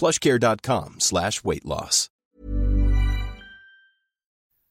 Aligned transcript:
plushcare.com 0.00 0.90
slash. 0.98 1.40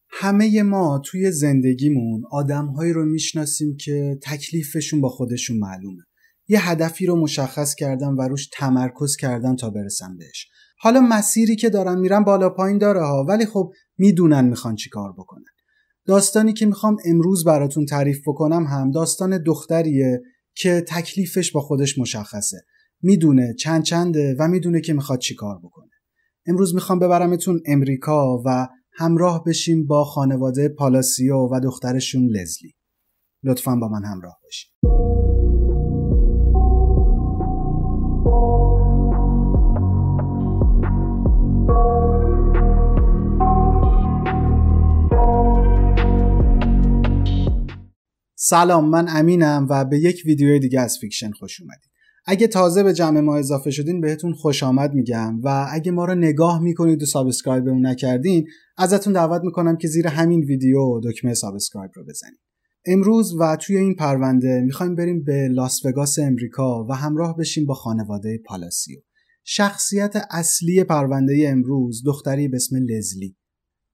همه 0.09 0.63
ما 0.63 1.01
توی 1.05 1.31
زندگیمون 1.31 2.23
آدمهایی 2.31 2.93
رو 2.93 3.05
می‌شناسیم 3.05 3.77
که 3.77 4.19
تکلیفشون 4.23 5.01
با 5.01 5.09
خودشون 5.09 5.57
معلومه. 5.57 6.03
یه 6.47 6.69
هدفی 6.69 7.05
رو 7.05 7.15
مشخص 7.15 7.75
کردن 7.75 8.07
و 8.07 8.21
روش 8.21 8.47
تمرکز 8.47 9.15
کردن 9.15 9.55
تا 9.55 9.69
برسن 9.69 10.17
بهش. 10.17 10.47
حالا 10.79 11.01
مسیری 11.01 11.55
که 11.55 11.69
دارن 11.69 11.99
میرن 11.99 12.23
بالا 12.23 12.49
پایین 12.49 12.77
داره 12.77 13.01
ها 13.01 13.25
ولی 13.29 13.45
خب 13.45 13.71
می‌دونن 13.97 14.45
می‌خوان 14.45 14.75
چی 14.75 14.89
کار 14.89 15.13
بکنن. 15.13 15.43
داستانی 16.05 16.53
که 16.53 16.65
می‌خوام 16.65 16.97
امروز 17.05 17.43
براتون 17.43 17.85
تعریف 17.85 18.21
بکنم 18.27 18.63
هم 18.63 18.91
داستان 18.91 19.43
دختریه 19.43 20.21
که 20.55 20.83
تکلیفش 20.87 21.51
با 21.51 21.61
خودش 21.61 21.97
مشخصه. 21.97 22.57
می‌دونه 23.03 23.53
چند 23.59 23.83
چنده 23.83 24.35
و 24.39 24.47
می‌دونه 24.47 24.81
که 24.81 24.93
می‌خواد 24.93 25.19
چی 25.19 25.35
کار 25.35 25.59
بکنه. 25.59 25.89
امروز 26.45 26.75
می‌خوام 26.75 26.99
ببرمتون 26.99 27.61
امریکا 27.65 28.41
و 28.45 28.67
همراه 28.93 29.43
بشیم 29.43 29.85
با 29.85 30.03
خانواده 30.03 30.69
پالاسیو 30.69 31.35
و 31.35 31.59
دخترشون 31.63 32.25
لزلی. 32.25 32.73
لطفا 33.43 33.75
با 33.75 33.87
من 33.87 34.05
همراه 34.05 34.37
باشین 34.43 34.71
سلام 48.35 48.89
من 48.89 49.05
امینم 49.09 49.67
و 49.69 49.85
به 49.85 49.99
یک 49.99 50.21
ویدیو 50.25 50.59
دیگه 50.59 50.81
از 50.81 50.97
Fiction 51.01 51.31
خوش 51.31 51.61
اومدید. 51.61 51.92
اگه 52.25 52.47
تازه 52.47 52.83
به 52.83 52.93
جمع 52.93 53.19
ما 53.19 53.37
اضافه 53.37 53.71
شدین 53.71 54.01
بهتون 54.01 54.33
خوش 54.33 54.63
آمد 54.63 54.93
میگم. 54.93 55.41
و 55.43 55.67
اگه 55.71 55.91
ما 55.91 56.05
رو 56.05 56.15
نگاه 56.15 56.61
می‌کنید 56.61 57.03
و 57.03 57.05
subscribe 57.05 57.67
مون 57.67 57.85
نکردین 57.85 58.47
ازتون 58.77 59.13
دعوت 59.13 59.41
می‌کنم 59.43 59.77
که 59.77 59.87
زیر 59.87 60.07
همین 60.07 60.39
ویدیو 60.39 61.01
دکمه 61.03 61.33
subscribe 61.33 61.91
رو 61.95 62.03
بزنید. 62.03 62.39
امروز 62.85 63.35
و 63.39 63.55
توی 63.55 63.77
این 63.77 63.95
پرونده 63.95 64.61
می‌خوایم 64.61 64.95
بریم 64.95 65.23
به 65.23 65.47
لاس 65.47 65.85
وگاس 65.85 66.19
امریکا 66.19 66.85
و 66.89 66.93
همراه 66.93 67.37
بشیم 67.37 67.65
با 67.65 67.73
خانواده 67.73 68.39
پالاسیو. 68.45 68.99
شخصیت 69.43 70.27
اصلی 70.31 70.83
پرونده 70.83 71.45
امروز 71.47 72.03
دختری 72.05 72.47
به 72.47 72.55
اسم 72.55 72.75
لزلی. 72.75 73.35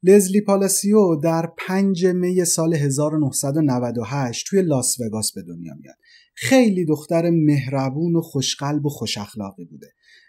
لزلی 0.03 0.41
پالاسیو 0.41 1.15
در 1.15 1.51
5 1.57 2.05
می 2.05 2.45
سال 2.45 2.73
1998 2.73 4.45
توی 4.49 4.61
لاس 4.61 4.99
وگاس 4.99 5.31
به 5.31 5.41
دنیا 5.41 5.73
میاد. 5.81 5.95
خیلی 6.41 6.85
دختر 6.85 7.29
مهربون 7.29 8.15
و 8.15 8.21
خوشقلب 8.21 8.85
و 8.85 8.89
خوش 8.89 9.17
اخلاقی 9.17 9.65
بوده. 9.65 9.87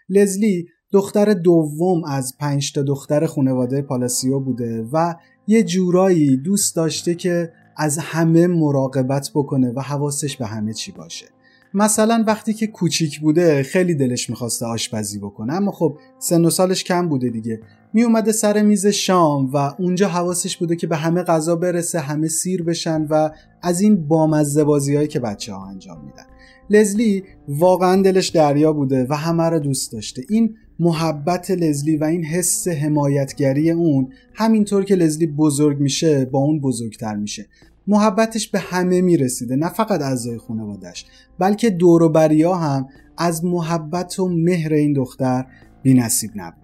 لزلی 0.09 0.67
دختر 0.93 1.35
دوم 1.35 2.05
از 2.05 2.37
پنج 2.41 2.73
تا 2.73 2.83
دختر 2.83 3.27
خانواده 3.27 3.83
پالاسیو 3.83 4.41
بوده 4.41 4.83
و 4.93 5.15
یه 5.47 5.63
جورایی 5.63 6.37
دوست 6.37 6.77
داشته 6.77 7.15
که 7.15 7.53
از 7.77 7.99
همه 7.99 8.47
مراقبت 8.47 9.31
بکنه 9.35 9.73
و 9.77 9.81
حواسش 9.81 10.37
به 10.37 10.47
همه 10.47 10.75
چی 10.75 10.93
باشه. 10.93 11.27
مثلا 11.75 12.25
وقتی 12.27 12.55
که 12.55 12.67
کوچیک 12.67 13.21
بوده 13.21 13.63
خیلی 13.63 13.95
دلش 13.95 14.31
می‌خواسته 14.31 14.67
آشپزی 14.67 15.19
بکنه 15.19 15.53
اما 15.53 15.73
خب 15.73 15.99
سن 16.19 16.45
و 16.45 16.51
سالش 16.51 16.85
کم 16.85 17.09
بوده 17.09 17.29
دیگه. 17.29 17.61
می 17.93 18.03
اومده 18.03 18.33
سر 18.33 18.63
میز 18.63 18.87
شام 18.87 19.51
و 19.53 19.57
اونجا 19.57 20.09
حواسش 20.09 20.57
بوده 20.57 20.77
که 20.77 20.87
به 20.87 20.97
همه 20.97 21.23
غذا 21.23 21.57
برسه 21.57 22.01
همه 22.01 22.29
سیر 22.29 22.63
بشن 22.63 23.07
و 23.11 23.31
از 23.63 23.81
این 23.81 24.09
بامزه 24.09 24.65
بازی 24.65 24.97
هایی 24.97 25.09
که 25.09 25.21
بچه 25.21 25.53
ها 25.53 25.67
انجام 25.67 26.05
میدن. 26.05 26.23
لزلی 26.71 27.25
واقعا 27.49 28.03
دلش 28.03 28.29
دریا 28.29 28.73
بوده 28.73 29.07
و 29.11 29.17
همه 29.17 29.43
رو 29.43 29.59
دوست 29.59 29.93
داشته. 29.93 30.23
این 30.29 30.55
محبت 30.79 31.51
لزلی 31.51 31.97
و 31.97 32.05
این 32.05 32.25
حس 32.25 32.69
حمایتگری 32.69 33.71
اون 33.71 34.13
همینطور 34.35 34.85
که 34.85 34.95
لزلی 34.95 35.27
بزرگ 35.27 35.81
میشه 35.81 36.25
با 36.25 36.39
اون 36.39 36.61
بزرگتر 36.61 37.17
میشه. 37.17 37.47
محبتش 37.87 38.49
به 38.49 38.59
همه 38.59 39.01
می‌رسیده 39.01 39.57
نه 39.57 39.69
فقط 39.69 40.03
اعضای 40.03 40.39
خانوادش 40.39 41.07
بلکه 41.39 41.71
دوروبریا 41.71 42.55
هم 42.55 42.89
از 43.19 43.45
محبت 43.45 44.19
و 44.19 44.29
مهر 44.29 44.73
این 44.73 44.93
دختر 44.93 45.47
بی 45.83 45.95
نصیب 45.95 46.31
نبود. 46.37 46.60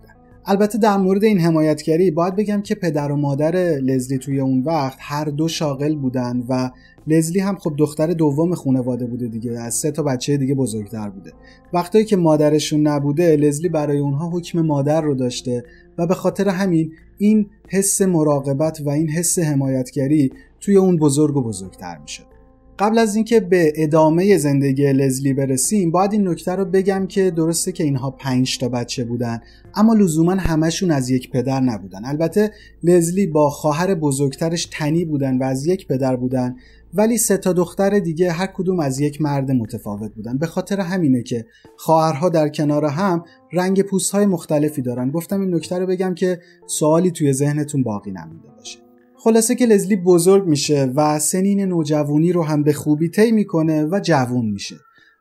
البته 0.48 0.78
در 0.78 0.96
مورد 0.96 1.24
این 1.24 1.40
حمایتگری 1.40 2.10
باید 2.10 2.36
بگم 2.36 2.62
که 2.62 2.74
پدر 2.74 3.12
و 3.12 3.16
مادر 3.16 3.56
لزلی 3.56 4.18
توی 4.18 4.40
اون 4.40 4.62
وقت 4.62 4.98
هر 5.00 5.24
دو 5.24 5.48
شاغل 5.48 5.94
بودن 5.94 6.44
و 6.48 6.70
لزلی 7.06 7.40
هم 7.40 7.56
خب 7.56 7.74
دختر 7.78 8.06
دوم 8.06 8.54
خانواده 8.54 9.06
بوده 9.06 9.28
دیگه 9.28 9.60
از 9.60 9.74
سه 9.74 9.90
تا 9.90 10.02
بچه 10.02 10.36
دیگه 10.36 10.54
بزرگتر 10.54 11.08
بوده. 11.08 11.32
وقتایی 11.72 12.04
که 12.04 12.16
مادرشون 12.16 12.86
نبوده 12.86 13.36
لزلی 13.36 13.68
برای 13.68 13.98
اونها 13.98 14.30
حکم 14.30 14.60
مادر 14.60 15.00
رو 15.00 15.14
داشته 15.14 15.64
و 15.98 16.06
به 16.06 16.14
خاطر 16.14 16.48
همین 16.48 16.92
این 17.18 17.46
حس 17.68 18.02
مراقبت 18.02 18.80
و 18.80 18.88
این 18.88 19.08
حس 19.10 19.38
حمایتگری 19.38 20.32
توی 20.60 20.76
اون 20.76 20.96
بزرگ 20.96 21.36
و 21.36 21.42
بزرگتر 21.42 21.98
می‌شد. 21.98 22.35
قبل 22.78 22.98
از 22.98 23.14
اینکه 23.14 23.40
به 23.40 23.72
ادامه 23.76 24.38
زندگی 24.38 24.92
لزلی 24.92 25.32
برسیم 25.32 25.90
باید 25.90 26.12
این 26.12 26.28
نکته 26.28 26.52
رو 26.52 26.64
بگم 26.64 27.06
که 27.06 27.30
درسته 27.30 27.72
که 27.72 27.84
اینها 27.84 28.10
پنج 28.10 28.58
تا 28.58 28.68
بچه 28.68 29.04
بودن 29.04 29.40
اما 29.74 29.94
لزوما 29.94 30.32
همشون 30.32 30.90
از 30.90 31.10
یک 31.10 31.30
پدر 31.30 31.60
نبودن. 31.60 32.04
البته 32.04 32.50
لزلی 32.82 33.26
با 33.26 33.50
خواهر 33.50 33.94
بزرگترش 33.94 34.68
تنی 34.72 35.04
بودن 35.04 35.38
و 35.38 35.44
از 35.44 35.66
یک 35.66 35.86
پدر 35.86 36.16
بودن 36.16 36.56
ولی 36.94 37.18
سه 37.18 37.36
تا 37.36 37.52
دختر 37.52 37.98
دیگه 37.98 38.32
هر 38.32 38.46
کدوم 38.46 38.80
از 38.80 39.00
یک 39.00 39.22
مرد 39.22 39.50
متفاوت 39.50 40.14
بودن. 40.14 40.38
به 40.38 40.46
خاطر 40.46 40.80
همینه 40.80 41.22
که 41.22 41.46
خواهرها 41.76 42.28
در 42.28 42.48
کنار 42.48 42.84
هم 42.84 43.24
رنگ 43.52 43.82
پوست 43.82 44.12
های 44.12 44.26
مختلفی 44.26 44.82
دارن. 44.82 45.10
گفتم 45.10 45.40
این 45.40 45.54
نکته 45.54 45.78
رو 45.78 45.86
بگم 45.86 46.14
که 46.14 46.40
سوالی 46.66 47.10
توی 47.10 47.32
ذهنتون 47.32 47.82
باقی 47.82 48.10
نمونده 48.10 48.48
باشه. 48.58 48.85
خلاصه 49.26 49.54
که 49.54 49.66
لزلی 49.66 49.96
بزرگ 49.96 50.46
میشه 50.46 50.92
و 50.94 51.18
سنین 51.18 51.60
نوجوانی 51.60 52.32
رو 52.32 52.42
هم 52.42 52.62
به 52.62 52.72
خوبی 52.72 53.08
طی 53.08 53.32
می‌کنه 53.32 53.84
و 53.84 54.00
جوون 54.02 54.50
میشه. 54.50 54.76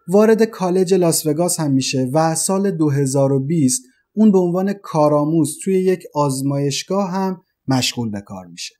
وارد 0.08 0.44
کالج 0.44 0.94
لاس 0.94 1.26
وگاس 1.26 1.60
هم 1.60 1.72
میشه 1.72 2.10
و 2.14 2.36
سال 2.36 2.72
2020 2.72 3.82
اون 4.14 4.32
به 4.32 4.38
عنوان 4.38 4.74
کارآموز 4.74 5.58
توی 5.64 5.74
یک 5.74 6.04
آزمایشگاه 6.16 7.12
هم 7.12 7.42
مشغول 7.68 8.12
به 8.12 8.22
کار 8.22 8.46
میشه. 8.46 8.76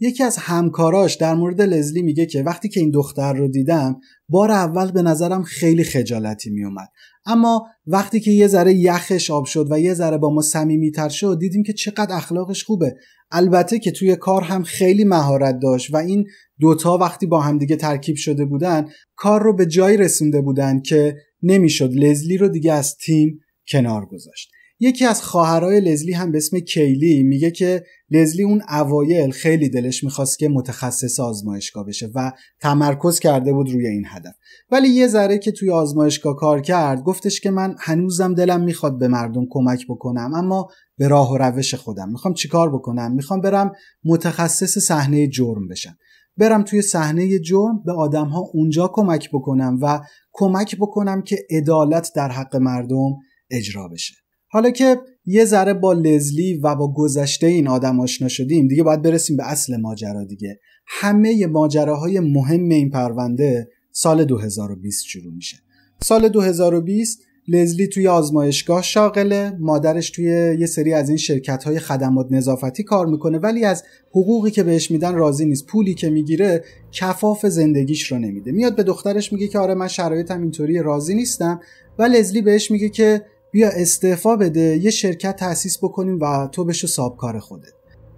یکی 0.00 0.22
از 0.22 0.36
همکاراش 0.36 1.14
در 1.14 1.34
مورد 1.34 1.62
لزلی 1.62 2.02
میگه 2.02 2.26
که 2.26 2.42
وقتی 2.42 2.68
که 2.68 2.80
این 2.80 2.90
دختر 2.90 3.32
رو 3.32 3.48
دیدم 3.48 3.96
بار 4.28 4.50
اول 4.50 4.90
به 4.90 5.02
نظرم 5.02 5.42
خیلی 5.42 5.84
خجالتی 5.84 6.50
میومد 6.50 6.88
اما 7.26 7.66
وقتی 7.86 8.20
که 8.20 8.30
یه 8.30 8.46
ذره 8.46 8.74
یخش 8.74 9.30
آب 9.30 9.44
شد 9.44 9.66
و 9.70 9.80
یه 9.80 9.94
ذره 9.94 10.18
با 10.18 10.30
ما 10.30 10.42
صمیمیتر 10.42 11.08
شد 11.08 11.38
دیدیم 11.40 11.62
که 11.62 11.72
چقدر 11.72 12.16
اخلاقش 12.16 12.64
خوبه. 12.64 12.94
البته 13.30 13.78
که 13.78 13.90
توی 13.90 14.16
کار 14.16 14.42
هم 14.42 14.62
خیلی 14.62 15.04
مهارت 15.04 15.58
داشت 15.62 15.94
و 15.94 15.96
این 15.96 16.26
دوتا 16.60 16.98
وقتی 16.98 17.26
با 17.26 17.40
همدیگه 17.40 17.76
ترکیب 17.76 18.16
شده 18.16 18.44
بودن 18.44 18.88
کار 19.16 19.42
رو 19.42 19.56
به 19.56 19.66
جایی 19.66 19.96
رسونده 19.96 20.40
بودن 20.40 20.80
که 20.80 21.16
نمی‌شد. 21.42 21.90
لزلی 21.94 22.36
رو 22.36 22.48
دیگه 22.48 22.72
از 22.72 22.96
تیم 22.96 23.40
کنار 23.68 24.06
گذاشت. 24.06 24.50
یکی 24.80 25.04
از 25.04 25.22
خواهرای 25.22 25.80
لزلی 25.80 26.12
هم 26.12 26.32
به 26.32 26.38
اسم 26.38 26.58
کیلی 26.58 27.22
میگه 27.22 27.50
که 27.50 27.84
لزلی 28.14 28.42
اون 28.42 28.62
اوایل 28.68 29.30
خیلی 29.30 29.68
دلش 29.68 30.04
می‌خواست 30.04 30.38
که 30.38 30.48
متخصص 30.48 31.20
آزمایشگاه 31.20 31.86
بشه 31.86 32.10
و 32.14 32.32
تمرکز 32.60 33.18
کرده 33.18 33.52
بود 33.52 33.70
روی 33.70 33.86
این 33.86 34.04
هدف. 34.08 34.34
ولی 34.70 34.88
یه 34.88 35.06
ذره 35.06 35.38
که 35.38 35.52
توی 35.52 35.70
آزمایشگاه 35.70 36.36
کار 36.36 36.60
کرد 36.60 37.02
گفتش 37.02 37.40
که 37.40 37.50
من 37.50 37.74
هنوزم 37.78 38.34
دلم 38.34 38.60
می‌خواد 38.60 38.98
به 38.98 39.08
مردم 39.08 39.46
کمک 39.50 39.86
بکنم 39.88 40.34
اما 40.34 40.68
به 40.98 41.08
راه 41.08 41.32
و 41.32 41.38
روش 41.38 41.74
خودم. 41.74 42.10
می‌خوام 42.10 42.34
چیکار 42.34 42.74
بکنم؟ 42.74 43.12
می‌خوام 43.14 43.40
برم 43.40 43.72
متخصص 44.04 44.78
صحنه 44.78 45.28
جرم 45.28 45.68
بشم. 45.68 45.96
برم 46.36 46.62
توی 46.62 46.82
صحنه 46.82 47.38
جرم 47.38 47.82
به 47.84 47.92
آدم 47.92 48.26
ها 48.26 48.40
اونجا 48.52 48.90
کمک 48.92 49.28
بکنم 49.32 49.78
و 49.82 50.00
کمک 50.32 50.76
بکنم 50.76 51.22
که 51.22 51.36
عدالت 51.50 52.12
در 52.16 52.28
حق 52.28 52.56
مردم 52.56 53.10
اجرا 53.50 53.88
بشه. 53.88 54.23
حالا 54.54 54.70
که 54.70 55.00
یه 55.26 55.44
ذره 55.44 55.74
با 55.74 55.92
لزلی 55.92 56.54
و 56.54 56.74
با 56.74 56.92
گذشته 56.92 57.46
این 57.46 57.68
آدم 57.68 58.00
آشنا 58.00 58.28
شدیم 58.28 58.68
دیگه 58.68 58.82
باید 58.82 59.02
برسیم 59.02 59.36
به 59.36 59.50
اصل 59.50 59.76
ماجرا 59.76 60.24
دیگه. 60.24 60.60
همه 60.86 61.46
ماجراهای 61.46 62.20
مهم 62.20 62.68
این 62.68 62.90
پرونده 62.90 63.68
سال 63.92 64.24
2020 64.24 65.04
شروع 65.04 65.34
میشه. 65.34 65.56
سال 66.02 66.28
2020 66.28 67.18
لزلی 67.48 67.86
توی 67.86 68.08
آزمایشگاه 68.08 68.82
شاغله 68.82 69.56
مادرش 69.60 70.10
توی 70.10 70.56
یه 70.58 70.66
سری 70.66 70.92
از 70.92 71.08
این 71.08 71.18
شرکت 71.18 71.64
های 71.64 71.78
خدمات 71.78 72.26
نظافتی 72.30 72.82
کار 72.82 73.06
می‌کنه 73.06 73.38
ولی 73.38 73.64
از 73.64 73.84
حقوقی 74.10 74.50
که 74.50 74.62
بهش 74.62 74.90
میدن 74.90 75.14
راضی 75.14 75.46
نیست. 75.46 75.66
پولی 75.66 75.94
که 75.94 76.10
می‌گیره 76.10 76.64
کفاف 76.92 77.46
زندگیش 77.46 78.12
رو 78.12 78.18
نمیده. 78.18 78.52
میاد 78.52 78.76
به 78.76 78.82
دخترش 78.82 79.32
میگه 79.32 79.48
که 79.48 79.58
آره 79.58 79.74
من 79.74 79.88
شرایطم 79.88 80.42
اینطوری 80.42 80.78
راضی 80.78 81.14
نیستم. 81.14 81.60
و 81.98 82.02
لزلی 82.02 82.42
بهش 82.42 82.70
میگه 82.70 82.88
که 82.88 83.22
بیا 83.54 83.68
استعفا 83.68 84.36
بده 84.36 84.60
یه 84.60 84.90
شرکت 84.90 85.36
تأسیس 85.36 85.78
بکنیم 85.78 86.20
و 86.20 86.48
تو 86.52 86.64
بشو 86.64 86.86
سابکار 86.86 87.38
خودت. 87.38 87.72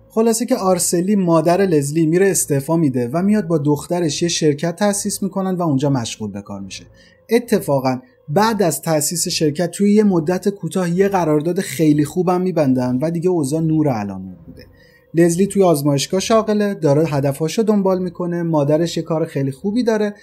خلاصه 0.09 0.47
که 0.47 0.57
آرسلی 0.57 1.17
مادر 1.17 1.61
لزلی 1.61 2.07
میره 2.07 2.31
استعفا 2.31 2.77
میده 2.77 3.11
و 3.13 3.23
میاد 3.23 3.47
با 3.47 3.59
دخترش 3.59 4.23
یه 4.23 4.29
شرکت 4.29 4.77
تأسیس 4.77 5.23
می‌کنن 5.23 5.55
و 5.55 5.63
اونجا 5.63 5.91
مشغول 5.91 6.31
به 6.31 6.43
کار 6.43 6.61
میشه. 6.61 6.85
اتفاقا 7.31 8.01
بعد 8.29 8.63
از 8.63 8.83
تأسیس 8.83 9.29
شرکت 9.29 9.71
توی 9.71 9.93
یه 9.93 10.05
مدت 10.05 10.49
کوتاه 10.49 10.91
یه 10.91 11.09
قرارداد 11.09 11.61
خیلی 11.61 12.05
خوبم 12.05 12.41
میبندن 12.41 12.99
و 13.03 13.11
دیگه 13.11 13.31
اوضاع 13.31 13.61
نور 13.61 13.89
علام 13.89 14.23
نور 14.23 14.37
بوده. 14.47 14.67
لزلی 15.15 15.47
توی 15.47 15.63
آزمایشگاه 15.63 16.21
شاغله 16.21 16.75
داره 16.75 17.07
هدفهاشو 17.07 17.63
دنبال 17.63 18.03
می‌کنه 18.03 18.43
مادرش 18.43 18.97
یه 18.97 19.03
کار 19.03 19.25
خیلی 19.25 19.53
خوبی 19.53 19.83
داره 19.83 20.15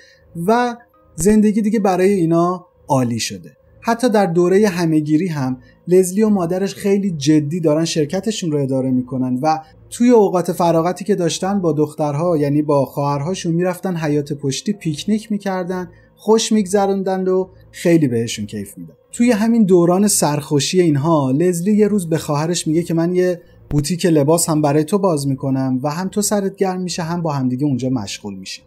و 0.47 0.77
زندگی 1.15 1.61
دیگه 1.61 1.79
برای 1.79 2.09
اینا 2.09 2.67
عالی 2.87 3.19
شده. 3.19 3.57
حتی 3.85 4.09
در 4.09 4.25
دوره 4.25 4.67
همهگیری 4.67 5.27
هم 5.27 5.57
لزلی 5.87 6.23
و 6.23 6.29
مادرش 6.29 6.75
خیلی 6.75 7.11
جدی 7.11 7.59
دارن 7.59 7.85
شرکتشون 7.85 8.51
رو 8.51 8.61
اداره 8.61 8.91
می‌کنن 8.91 9.39
و 9.41 9.59
توی 9.89 10.09
اوقات 10.09 10.51
فراغتی 10.51 11.05
که 11.05 11.15
داشتن 11.15 11.61
با 11.61 11.73
دخترها 11.73 12.37
یعنی 12.37 12.61
با 12.61 12.85
خواهرهاشون 12.85 13.53
می‌رفتن 13.53 13.95
حیات 13.97 14.33
پشتی 14.33 14.73
پیکنیک 14.73 15.31
می‌کردن 15.31 15.89
خوش 16.15 16.51
میگذروندن 16.51 17.27
و 17.27 17.47
خیلی 17.71 18.07
بهشون 18.07 18.45
کیف 18.45 18.77
میدن 18.77 18.93
توی 19.11 19.31
همین 19.31 19.63
دوران 19.63 20.07
سرخوشی 20.07 20.81
اینها 20.81 21.31
لزلی 21.31 21.73
یه 21.73 21.87
روز 21.87 22.09
به 22.09 22.17
خواهرش 22.17 22.67
میگه 22.67 22.83
که 22.83 22.93
من 22.93 23.15
یه 23.15 23.41
بوتیک 23.69 24.05
لباس 24.05 24.49
هم 24.49 24.61
برای 24.61 24.83
تو 24.83 24.97
باز 24.97 25.27
می‌کنم 25.27 25.79
و 25.83 25.89
هم 25.89 26.07
تو 26.07 26.21
سرت 26.21 26.55
گرم 26.55 26.81
میشه 26.81 27.03
هم 27.03 27.21
با 27.21 27.31
همدیگه 27.31 27.65
اونجا 27.65 27.89
مشغول 27.89 28.35
میشه 28.35 28.61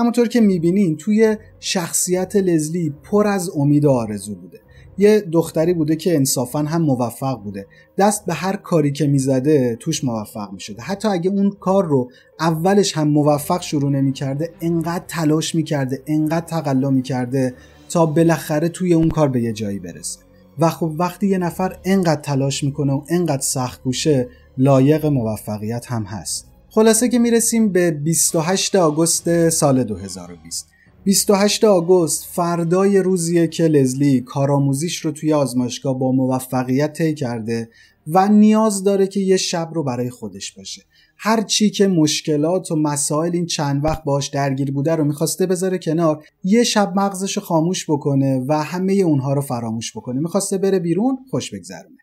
همونطور 0.00 0.28
که 0.28 0.40
می‌بینین 0.40 0.96
توی 0.96 1.36
شخصیت 1.60 2.36
لزلی 2.36 2.94
پر 3.02 3.26
از 3.26 3.50
امید 3.56 3.84
و 3.84 3.90
آرزو 3.90 4.34
بوده. 4.34 4.60
یه 4.98 5.20
دختری 5.20 5.74
بوده 5.74 5.96
که 5.96 6.16
انصافا 6.16 6.58
هم 6.58 6.82
موفق 6.82 7.42
بوده. 7.42 7.66
دست 7.98 8.26
به 8.26 8.34
هر 8.34 8.56
کاری 8.56 8.92
که 8.92 9.06
می‌زده 9.06 9.76
توش 9.80 10.04
موفق 10.04 10.52
می‌شده. 10.52 10.82
حتی 10.82 11.08
اگه 11.08 11.30
اون 11.30 11.50
کار 11.50 11.86
رو 11.86 12.10
اولش 12.40 12.96
هم 12.96 13.08
موفق 13.08 13.62
شروع 13.62 13.90
نمی‌کرده 13.90 14.50
انقدر 14.60 15.04
تلاش 15.08 15.54
می‌کرده 15.54 16.02
انقدر 16.06 16.46
تقلا 16.46 16.90
می‌کرده 16.90 17.54
تا 17.88 18.06
بالاخره 18.06 18.68
توی 18.68 18.94
اون 18.94 19.08
کار 19.08 19.28
به 19.28 19.42
یه 19.42 19.52
جایی 19.52 19.78
برسه. 19.78 20.18
و 20.58 20.70
خب 20.70 20.92
وقتی 20.98 21.26
یه 21.26 21.38
نفر 21.38 21.76
انقدر 21.84 22.20
تلاش 22.20 22.64
می‌کنه 22.64 22.92
و 22.92 23.02
انقدر 23.08 23.42
سخت 23.42 23.82
گوشه 23.82 24.28
لایق 24.58 25.06
موفقیت 25.06 25.86
هم 25.86 26.02
هست. 26.02 26.49
خلاصه 26.72 27.08
که 27.08 27.18
می‌رسیم 27.18 27.72
به 27.72 27.90
28 27.90 28.76
آگوست 28.76 29.48
سال 29.48 29.84
2020 29.84 30.68
28 31.04 31.64
آگوست 31.64 32.24
فردای 32.32 32.98
روزیه 32.98 33.46
که 33.46 33.64
لزلی 33.64 34.20
کارآموزیش 34.20 34.96
رو 34.96 35.10
توی 35.10 35.32
آزمایشگاه 35.32 35.98
با 35.98 36.12
موفقیت 36.12 36.92
طی 36.92 37.14
کرده 37.14 37.68
و 38.06 38.28
نیاز 38.28 38.84
داره 38.84 39.06
که 39.06 39.20
یه 39.20 39.36
شب 39.36 39.70
رو 39.74 39.84
برای 39.84 40.10
خودش 40.10 40.52
باشه. 40.52 40.82
هر 41.16 41.42
چی 41.42 41.70
که 41.70 41.88
مشکلات 41.88 42.70
و 42.70 42.76
مسائل 42.76 43.30
این 43.34 43.46
چند 43.46 43.84
وقت 43.84 44.04
باش 44.04 44.28
درگیر 44.28 44.72
بوده 44.72 44.96
رو 44.96 45.04
می‌خواسته 45.04 45.46
بذاره 45.46 45.78
کنار 45.78 46.24
یه 46.44 46.64
شب 46.64 46.92
مغزش 46.96 47.38
خاموش 47.38 47.90
بکنه 47.90 48.44
و 48.48 48.62
همه 48.62 48.92
اونها 48.92 49.32
رو 49.32 49.40
فراموش 49.40 49.96
بکنه. 49.96 50.20
می‌خواسته 50.20 50.58
بره 50.58 50.78
بیرون 50.78 51.18
خوش 51.30 51.54
بگذرونه. 51.54 51.99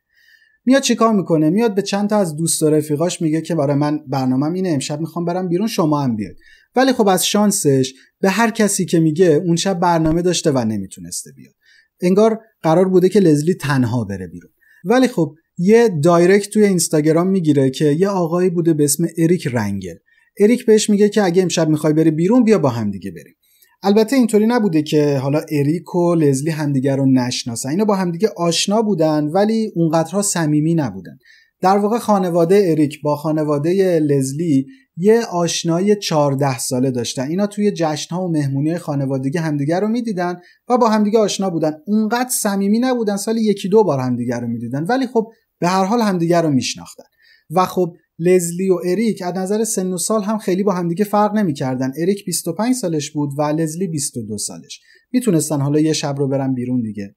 میاد 0.67 0.81
چیکار 0.81 1.13
می‌کنه؟ 1.13 1.49
میاد 1.49 1.75
به 1.75 1.81
چند 1.81 2.09
تا 2.09 2.17
از 2.17 2.35
دوست 2.35 2.63
و 2.63 2.69
رفیقاش 2.69 3.21
میگه 3.21 3.41
که 3.41 3.55
برای 3.55 3.75
من 3.75 3.99
برنامه 4.07 4.45
اینه 4.45 4.69
امشب 4.69 4.99
می‌خوام 4.99 5.25
برم 5.25 5.47
بیرون 5.49 5.67
شما 5.67 6.01
هم 6.01 6.15
بیاید 6.15 6.35
ولی 6.75 6.93
خب 6.93 7.07
از 7.07 7.27
شانسش 7.27 7.93
به 8.21 8.29
هر 8.29 8.49
کسی 8.49 8.85
که 8.85 8.99
میگه 8.99 9.41
اون 9.45 9.55
شب 9.55 9.79
برنامه 9.79 10.21
داشته 10.21 10.51
و 10.51 10.65
نمی‌تونسته 10.65 11.31
بیاد. 11.35 11.53
انگار 12.01 12.39
قرار 12.61 12.89
بوده 12.89 13.09
که 13.09 13.19
لزلی 13.19 13.53
تنها 13.53 14.03
بره 14.03 14.27
بیرون. 14.27 14.51
ولی 14.85 15.07
خب 15.07 15.35
یه 15.57 15.89
direct 16.03 16.49
توی 16.49 16.63
اینستاگرام 16.63 17.27
می‌گیره 17.27 17.69
که 17.69 17.85
یه 17.85 18.09
آقایی 18.09 18.49
بوده 18.49 18.73
به 18.73 18.83
اسم 18.83 19.07
اریک 19.17 19.47
رنگل. 19.47 19.95
اریک 20.39 20.65
بهش 20.65 20.89
میگه 20.89 21.09
که 21.09 21.23
اگه 21.23 21.41
امشب 21.41 21.69
می‌خوای 21.69 21.93
بری 21.93 22.11
بیرون 22.11 22.43
بیا 22.43 22.59
با 22.59 22.69
هم 22.69 22.91
دیگه 22.91 23.11
بریم. 23.11 23.35
البته 23.83 24.15
اینطوری 24.15 24.45
نبوده 24.47 24.81
که 24.81 25.17
حالا 25.17 25.41
اریک 25.51 25.95
و 25.95 26.15
لزلی 26.15 26.49
همدیگه 26.49 26.95
رو 26.95 27.11
نشناسن. 27.11 27.69
اینا 27.69 27.85
با 27.85 27.95
همدیگه 27.95 28.29
آشنا 28.37 28.81
بودن 28.81 29.23
ولی 29.23 29.71
اونقدرها 29.75 30.21
صمیمی 30.21 30.75
نبودن. 30.75 31.17
در 31.61 31.77
واقع 31.77 31.97
خانواده 31.97 32.65
اریک 32.67 33.01
با 33.01 33.15
خانواده 33.15 33.99
لزلی 33.99 34.65
یه 34.97 35.21
آشنایی 35.25 35.95
14 35.95 36.59
ساله 36.59 36.91
داشتن. 36.91 37.27
اینا 37.27 37.47
توی 37.47 37.71
جشنها 37.71 38.25
و 38.25 38.31
مهمونی 38.31 38.77
خانوادگی 38.77 39.37
همدیگه 39.37 39.79
رو 39.79 39.87
می‌دیدن 39.87 40.39
و 40.69 40.77
با 40.77 40.89
همدیگه 40.89 41.19
آشنا 41.19 41.49
بودن. 41.49 41.73
اونقدر 41.87 42.29
صمیمی 42.29 42.79
نبودن 42.79 43.17
سال 43.17 43.37
یکی 43.37 43.69
دو 43.69 43.83
بار 43.83 43.99
همدیگه 43.99 44.39
رو 44.39 44.47
می‌دیدن. 44.47 44.83
ولی 44.83 45.07
خب 45.07 45.27
به 45.59 45.67
هر 45.67 45.83
حال 45.83 46.01
همدیگه 46.01 46.41
رو 46.41 46.49
میشناختن. 46.49 47.03
و 47.51 47.65
خب 47.65 47.93
لزلی 48.19 48.69
و 48.69 48.77
اریک 48.85 49.21
از 49.21 49.33
نظر 49.37 49.63
سن 49.63 49.93
و 49.93 49.97
سال 49.97 50.23
هم 50.23 50.37
خیلی 50.37 50.63
با 50.63 50.73
همدیگه 50.73 51.05
فرق 51.05 51.35
نمی‌کردن. 51.35 51.91
اریک 52.01 52.25
25 52.25 52.75
سالش 52.75 53.11
بود 53.11 53.29
و 53.37 53.41
لزلی 53.41 53.87
22 53.87 54.37
سالش. 54.37 54.81
می‌تونستن 55.11 55.61
حالا 55.61 55.79
یه 55.79 55.93
شب 55.93 56.15
رو 56.17 56.27
برن 56.27 56.53
بیرون 56.53 56.81
دیگه. 56.81 57.15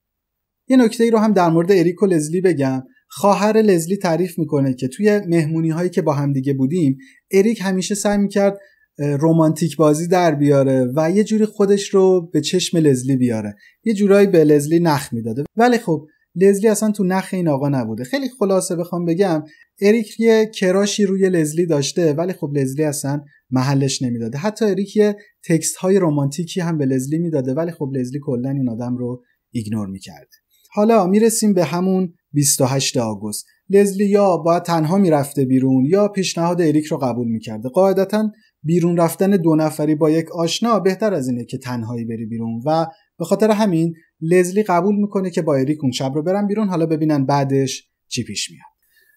یه 0.69 0.77
نکته 0.77 1.05
ای 1.05 1.11
رو 1.11 1.19
هم 1.19 1.33
در 1.33 1.49
مورد 1.49 1.73
اریک 1.73 2.03
و 2.03 2.07
لزلی 2.07 2.41
بگم. 2.41 2.83
خواهر 3.09 3.57
لزلی 3.57 3.97
تعریف 3.97 4.39
می‌کنه 4.39 4.75
که 4.75 4.89
توی 4.89 5.21
مهمونی 5.29 5.71
هایی 5.71 5.91
که 5.91 6.03
با 6.03 6.13
همدیگه 6.13 6.55
بودیم 6.55 6.99
اریک 7.31 7.59
همیشه 7.63 7.95
سعی 7.95 8.19
می‌کرد 8.19 8.59
رومانتیک 8.99 9.77
بازی 9.77 10.09
در 10.09 10.35
بیاره 10.35 10.93
و 10.97 11.11
یه 11.11 11.25
جوری 11.25 11.45
خودش 11.45 11.89
رو 11.89 12.31
به 12.33 12.41
چشم 12.41 12.79
لزلی 12.79 13.17
بیاره. 13.17 13.55
یه 13.85 13.95
جورایی 13.95 14.27
به 14.27 14.45
لزلی 14.45 14.81
نخ 14.81 15.13
می‌داده. 15.13 15.45
ولی 15.57 15.79
خب 15.79 16.07
لزلی 16.37 16.69
اصلا 16.69 16.91
تو 16.91 17.05
نخ 17.05 17.29
این 17.33 17.49
آقا 17.49 17.69
نبوده. 17.69 18.05
خیلی 18.05 18.29
خلاصه 18.39 18.77
بخوام 18.77 19.05
بگم 19.05 19.45
اریک 19.81 20.21
یه 20.21 20.51
کراشی 20.55 21.07
روی 21.07 21.31
لزلی 21.31 21.67
داشته 21.67 22.13
ولی 22.13 22.33
خب 22.33 22.51
لزلی 22.55 22.85
اصلا 22.85 23.21
محلش 23.51 24.03
نمی‌داده. 24.03 24.39
حتی 24.39 24.65
اریک 24.65 24.97
یه 24.97 25.17
تکست 25.49 25.77
های 25.77 25.99
رومانتیکی 25.99 26.61
هم 26.61 26.79
به 26.79 26.87
لزلی 26.87 27.19
می‌داده 27.19 27.55
ولی 27.55 27.71
خب 27.71 27.91
لزلی 27.95 28.21
کلا 28.23 28.51
این 28.51 28.69
آدم 28.69 28.97
رو 28.97 29.23
ایگنور 29.51 29.87
می‌کرده. 29.87 30.37
حالا 30.73 31.07
می‌رسیم 31.07 31.55
به 31.55 31.65
همون 31.65 32.15
28 32.33 32.97
آگوست. 32.97 33.47
لزلی 33.71 34.07
یا 34.07 34.37
باید 34.37 34.63
تنها 34.63 34.99
می‌رفته 34.99 35.45
بیرون 35.45 35.85
یا 35.85 36.09
پیشنهاد 36.09 36.61
اریک 36.61 36.85
رو 36.85 36.97
قبول 36.97 37.29
می‌کرده. 37.29 37.69
قاعدتا 37.69 38.31
بیرون 38.63 38.97
رفتن 38.97 39.31
دو 39.31 39.57
نفری 39.57 39.95
با 39.95 40.11
یک 40.11 40.31
آشنا 40.31 40.81
بهتر 40.81 41.15
از 41.15 41.29
اینه 41.29 41.45
که 41.45 41.59
تنهایی 41.59 42.05
بری 42.05 42.27
بیرون 42.27 42.63
و 42.67 42.87
به 43.21 43.27
خاطر 43.27 43.51
همین 43.51 43.95
لزلی 44.21 44.63
قبول 44.63 44.97
می‌کنه 44.97 45.31
که 45.31 45.43
با 45.43 45.55
اریک 45.57 45.79
اون 45.83 45.93
شب 45.93 46.13
رو 46.15 46.23
برن 46.23 46.47
بیرون. 46.47 46.69
حالا 46.69 46.87
ببینن 46.87 47.27
بعدش 47.27 47.89
چی 48.09 48.25
پیش 48.25 48.51
میاد. 48.51 48.63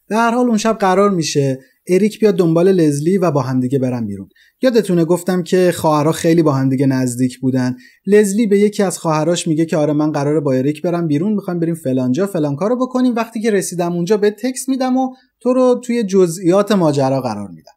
در 0.09 0.17
هر 0.17 0.31
حال 0.31 0.47
اون 0.47 0.57
شب 0.57 0.77
قرار 0.77 1.09
میشه 1.09 1.59
اریک 1.87 2.19
بیاد 2.19 2.35
دنبال 2.35 2.71
لزلی 2.71 3.17
و 3.17 3.31
با 3.31 3.41
همدیگه 3.41 3.79
برن 3.79 4.07
بیرون. 4.07 4.29
یادتونه 4.61 5.05
گفتم 5.05 5.43
که 5.43 5.71
خواهرها 5.75 6.11
خیلی 6.11 6.43
با 6.43 6.51
همدیگه 6.51 6.85
نزدیک 6.85 7.39
بودن. 7.39 7.75
لزلی 8.05 8.47
به 8.47 8.59
یکی 8.59 8.83
از 8.83 8.99
خواهراش 8.99 9.47
میگه 9.47 9.65
که 9.65 9.77
آره 9.77 9.93
من 9.93 10.11
قراره 10.11 10.39
با 10.39 10.53
اریک 10.53 10.81
برم 10.81 11.07
بیرون 11.07 11.33
می‌خوام 11.33 11.59
بریم 11.59 11.75
فلانجا 11.75 12.27
فلان 12.27 12.55
کارو 12.55 12.75
بکنیم. 12.75 13.15
وقتی 13.15 13.41
که 13.41 13.51
رسیدم 13.51 13.93
اونجا 13.93 14.17
به 14.17 14.31
تکس 14.31 14.69
میدم 14.69 14.97
و 14.97 15.09
تو 15.39 15.53
رو 15.53 15.81
توی 15.83 16.03
جزئیات 16.03 16.71
ماجرا 16.71 17.21
قرار 17.21 17.49
میدم. 17.49 17.73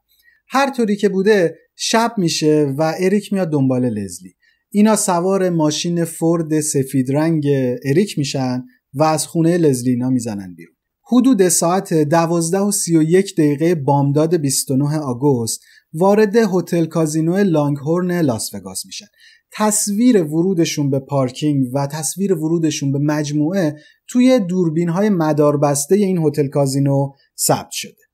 هر 0.48 0.70
طوری 0.70 0.96
که 0.96 1.08
بوده 1.08 1.58
شب 1.76 2.14
میشه 2.18 2.74
و 2.78 2.94
اریک 3.00 3.32
میاد 3.32 3.50
دنبال 3.50 3.88
لزلی. 3.88 4.34
اینا 4.76 4.96
سوار 4.96 5.50
ماشین 5.50 6.04
فورد 6.04 6.60
سفید 6.60 7.12
رنگ 7.12 7.46
اریک 7.84 8.18
میشن 8.18 8.64
و 8.94 9.02
از 9.02 9.26
خونه 9.26 9.58
لزلی 9.58 9.90
اینا 9.90 10.10
می‌زنن 10.10 10.54
بیرون. 10.54 10.74
حدود 11.12 11.48
ساعت 11.48 11.94
12 11.94 12.58
و 12.58 12.70
31 12.70 13.34
دقیقه 13.34 13.74
بامداد 13.74 14.34
29 14.34 14.98
آگوست 14.98 15.60
وارد 15.92 16.36
هتل 16.36 16.84
کازینو 16.84 17.36
لانگهورن 17.36 18.20
لاس 18.20 18.54
وگاس 18.54 18.86
میشن. 18.86 19.06
تصویر 19.52 20.22
ورودشون 20.22 20.90
به 20.90 20.98
پارکینگ 20.98 21.66
و 21.74 21.86
تصویر 21.86 22.34
ورودشون 22.34 22.92
به 22.92 22.98
مجموعه 22.98 23.76
توی 24.08 24.38
دوربین 24.38 24.88
های 24.88 25.08
مداربسته 25.08 25.94
این 25.94 26.18
هتل 26.18 26.48
کازینو 26.48 27.12
ثبت 27.38 27.70
شده. 27.70 28.05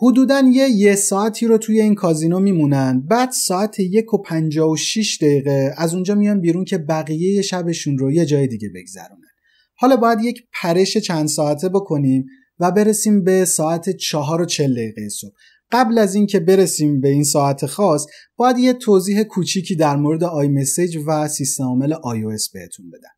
حدودا 0.00 0.42
یه 0.52 0.68
یه 0.68 0.94
ساعتی 0.94 1.46
رو 1.46 1.58
توی 1.58 1.80
این 1.80 1.94
کازینو 1.94 2.40
میمونن. 2.40 3.06
بعد 3.10 3.30
ساعت 3.30 3.80
یک 3.80 4.14
و 4.14 4.18
پنجا 4.18 4.70
و 4.70 4.76
شیش 4.76 5.22
دقیقه 5.22 5.74
از 5.76 5.94
اونجا 5.94 6.14
میان 6.14 6.40
بیرون 6.40 6.64
که 6.64 6.78
بقیه 6.78 7.42
شبشون 7.42 7.98
رو 7.98 8.12
یه 8.12 8.26
جای 8.26 8.46
دیگه 8.46 8.68
بگذرونن. 8.74 9.28
حالا 9.74 9.96
باید 9.96 10.20
یک 10.20 10.42
پرش 10.62 10.96
چند 10.96 11.28
ساعته 11.28 11.68
بکنیم 11.68 12.26
و 12.58 12.70
برسیم 12.70 13.24
به 13.24 13.44
ساعت 13.44 13.90
چهار 13.90 14.42
و 14.42 14.44
چل 14.44 14.72
دقیقه 14.72 15.08
صبح. 15.08 15.32
قبل 15.72 15.98
از 15.98 16.14
اینکه 16.14 16.40
برسیم 16.40 17.00
به 17.00 17.08
این 17.08 17.24
ساعت 17.24 17.66
خاص 17.66 18.06
باید 18.36 18.58
یه 18.58 18.72
توضیح 18.72 19.22
کوچیکی 19.22 19.76
در 19.76 19.96
مورد 19.96 20.24
iMessage 20.24 20.98
و 21.06 21.28
سیستم 21.28 21.64
عامل 21.64 21.94
iOS 21.94 22.52
بهتون 22.52 22.90
بدم. 22.90 23.10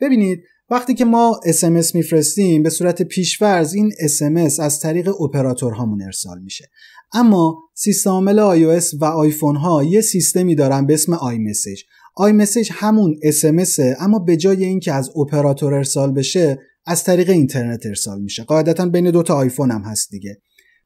ببینید 0.00 0.42
وقتی 0.70 0.94
که 0.94 1.04
ما 1.04 1.40
SMS 1.46 1.94
میفرستیم 1.94 2.62
به 2.62 2.70
صورت 2.70 3.02
پیش‌فرض 3.02 3.74
این 3.74 3.90
SMS 3.90 4.60
از 4.60 4.80
طریق 4.80 5.20
اپراتورهامون 5.20 6.02
ارسال 6.02 6.38
میشه. 6.42 6.68
اما 7.12 7.58
سیستم 7.74 8.10
عامل 8.10 8.58
iOS 8.58 8.84
و 9.00 9.04
آیفون 9.04 9.56
ها 9.56 9.84
یه 9.84 10.00
سیستمی 10.00 10.54
دارن 10.54 10.86
به 10.86 10.94
اسم 10.94 11.12
iMessage. 11.12 11.82
iMessage 12.16 12.70
همون 12.72 13.16
SMS 13.24 13.80
اما 14.00 14.18
به 14.18 14.36
جای 14.36 14.64
اینکه 14.64 14.92
از 14.92 15.10
اپراتور 15.16 15.74
ارسال 15.74 16.12
بشه 16.12 16.58
از 16.86 17.04
طریق 17.04 17.30
اینترنت 17.30 17.86
ارسال 17.86 18.22
میشه. 18.22 18.44
قاعدتا 18.44 18.86
بین 18.86 19.10
دوتا 19.10 19.34
آیفون 19.34 19.70
هم 19.70 19.82
هست 19.82 20.10
دیگه. 20.10 20.40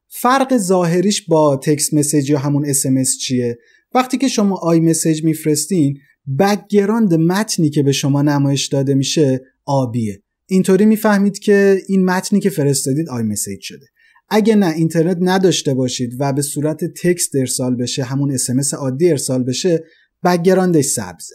فرق 0.09 0.57
ظاهریش 0.57 1.27
با 1.29 1.57
text 1.57 1.95
message 1.95 2.31
یا 2.31 2.39
همون 2.39 2.73
SMS 2.73 3.19
چیه؟ 3.21 3.59
وقتی 3.95 4.19
که 4.19 4.29
شما 4.29 4.57
iMessage 4.57 5.25
میفرستین 5.25 5.99
background 6.39 7.15
متنی 7.15 7.71
که 7.71 7.83
به 7.83 7.93
شما 7.93 8.23
نمایش 8.23 8.67
داده 8.67 8.95
میشه 8.95 9.41
آبیه. 9.65 10.23
اینطوری 10.47 10.87
می‌فهمید 10.87 11.39
که 11.39 11.79
این 11.89 12.05
متنی 12.05 12.41
که 12.41 12.51
فرستادید 12.51 13.09
iMessage 13.09 13.61
شده. 13.61 13.87
اگه 14.29 14.55
نه 14.55 14.75
اینترنت 14.75 15.19
نداشته 15.21 15.75
باشید 15.75 16.17
و 16.19 16.33
به 16.33 16.43
صورت 16.43 16.85
text 16.85 17.37
ارسال 17.37 17.77
بشه 17.77 18.03
همون 18.03 18.33
SMS 18.33 18.75
عادی 18.75 19.11
ارسال 19.11 19.45
بشه 19.45 19.85
background 20.25 20.75
ش 20.75 20.85
سبزه. 20.85 21.35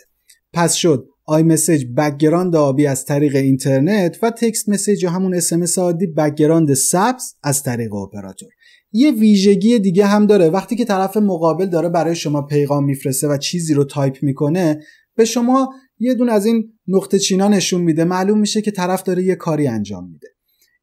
پس 0.54 0.74
شد 0.74 1.08
iMessage 1.26 1.86
background 1.98 2.56
آبی 2.56 2.88
از 2.88 3.06
طریق 3.06 3.36
اینترنت 3.36 4.18
و 4.24 4.32
text 4.32 4.70
message 4.70 5.04
یا 5.04 5.10
همون 5.10 5.34
SMS 5.34 5.80
عادی 5.80 6.08
background 6.08 6.74
سبز 6.74 7.34
از 7.44 7.64
طریق 7.64 7.94
اپراتور. 7.94 8.50
یه 8.92 9.12
ویژگی 9.12 9.80
دیگه 9.80 10.06
هم 10.06 10.28
داره. 10.28 10.50
وقتی 10.50 10.76
که 10.76 10.86
طرف 10.86 11.18
مقابل 11.18 11.66
داره 11.66 11.90
برای 11.90 12.16
شما 12.16 12.42
پیغام 12.42 12.86
میفرسته 12.86 13.28
و 13.28 13.38
چیزی 13.38 13.74
رو 13.74 13.84
تایپ 13.84 14.18
می‌کنه 14.22 14.80
به 15.16 15.26
شما 15.26 15.74
یه 16.00 16.14
دونه 16.14 16.30
از 16.30 16.46
این 16.46 16.74
نقطه 16.88 17.20
چینا 17.20 17.48
نشون 17.48 17.82
میده. 17.82 18.04
معلوم 18.04 18.40
میشه 18.40 18.62
که 18.62 18.72
طرف 18.72 19.04
داره 19.04 19.24
یه 19.24 19.36
کاری 19.36 19.68
انجام 19.68 20.10
میده. 20.10 20.28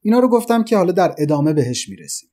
اینا 0.01 0.19
رو 0.19 0.29
گفتم 0.29 0.65
که 0.65 0.77
حالا 0.77 0.93
در 0.93 1.15
ادامه 1.19 1.53
بهش 1.53 1.89
می‌رسیم. 1.89 2.29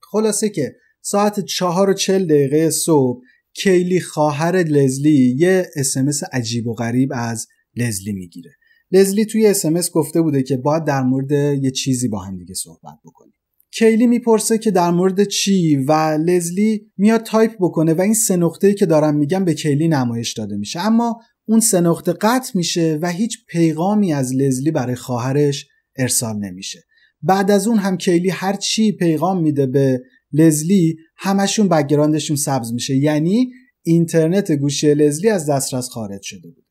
خلاصه 0.00 0.48
که 0.48 0.76
ساعت 1.02 1.40
چهار 1.40 1.90
و 1.90 1.94
چل 1.94 2.24
دقیقه 2.24 2.70
صبح 2.70 3.20
کیلی 3.54 4.00
خواهر 4.00 4.56
لزلی 4.56 5.36
یه 5.38 5.66
SMS 5.76 6.20
عجیب 6.32 6.66
و 6.66 6.74
غریب 6.74 7.10
از 7.14 7.46
لزلی 7.76 8.12
می‌گیره. 8.12 8.50
لزلی 8.92 9.24
توی 9.24 9.46
SMS 9.46 9.90
گفته 9.90 10.22
بوده 10.22 10.42
که 10.42 10.56
باید 10.56 10.84
در 10.84 11.02
مورد 11.02 11.32
یه 11.32 11.70
چیزی 11.70 12.08
با 12.08 12.18
هم 12.18 12.36
دیگه 12.36 12.54
صحبت 12.54 12.98
بکنیم. 13.04 13.32
کیلی 13.72 14.06
می‌پرسه 14.06 14.58
که 14.58 14.70
در 14.70 14.90
مورد 14.90 15.24
چی 15.24 15.76
و 15.76 15.92
لزلی 16.26 16.92
میاد 16.96 17.22
تایپ 17.22 17.52
بکنه 17.60 17.94
و 17.94 18.00
این 18.00 18.14
سه 18.14 18.36
نقطه‌ای 18.36 18.74
که 18.74 18.86
دارم 18.86 19.16
میگم 19.16 19.44
به 19.44 19.54
کیلی 19.54 19.88
نمایش 19.88 20.32
داده 20.32 20.56
میشه. 20.56 20.80
اما 20.80 21.20
اون 21.48 21.60
سه 21.60 21.80
نقطه 21.80 22.12
قطع 22.12 22.50
میشه 22.54 22.98
و 23.02 23.10
هیچ 23.10 23.38
پیغامی 23.48 24.12
از 24.12 24.34
لزلی 24.34 24.70
برای 24.70 24.94
خواهرش 24.94 25.66
ارسال 25.96 26.36
نمیشه. 26.36 26.82
بعد 27.22 27.50
از 27.50 27.68
اون 27.68 27.78
هم 27.78 27.96
کیلی 27.96 28.30
هر 28.30 28.56
چی 28.56 28.92
پیغام 28.92 29.42
میده 29.42 29.66
به 29.66 30.00
لزلی 30.32 30.96
همشون 31.16 31.68
background 31.68 32.17
شون 32.17 32.36
سبز 32.36 32.72
میشه. 32.72 32.96
یعنی 32.96 33.50
اینترنت 33.82 34.52
گوشی 34.52 34.94
لزلی 34.94 35.28
از 35.28 35.50
دسترس 35.50 35.88
خارج 35.88 36.22
شده 36.22 36.48
بود. 36.48 36.66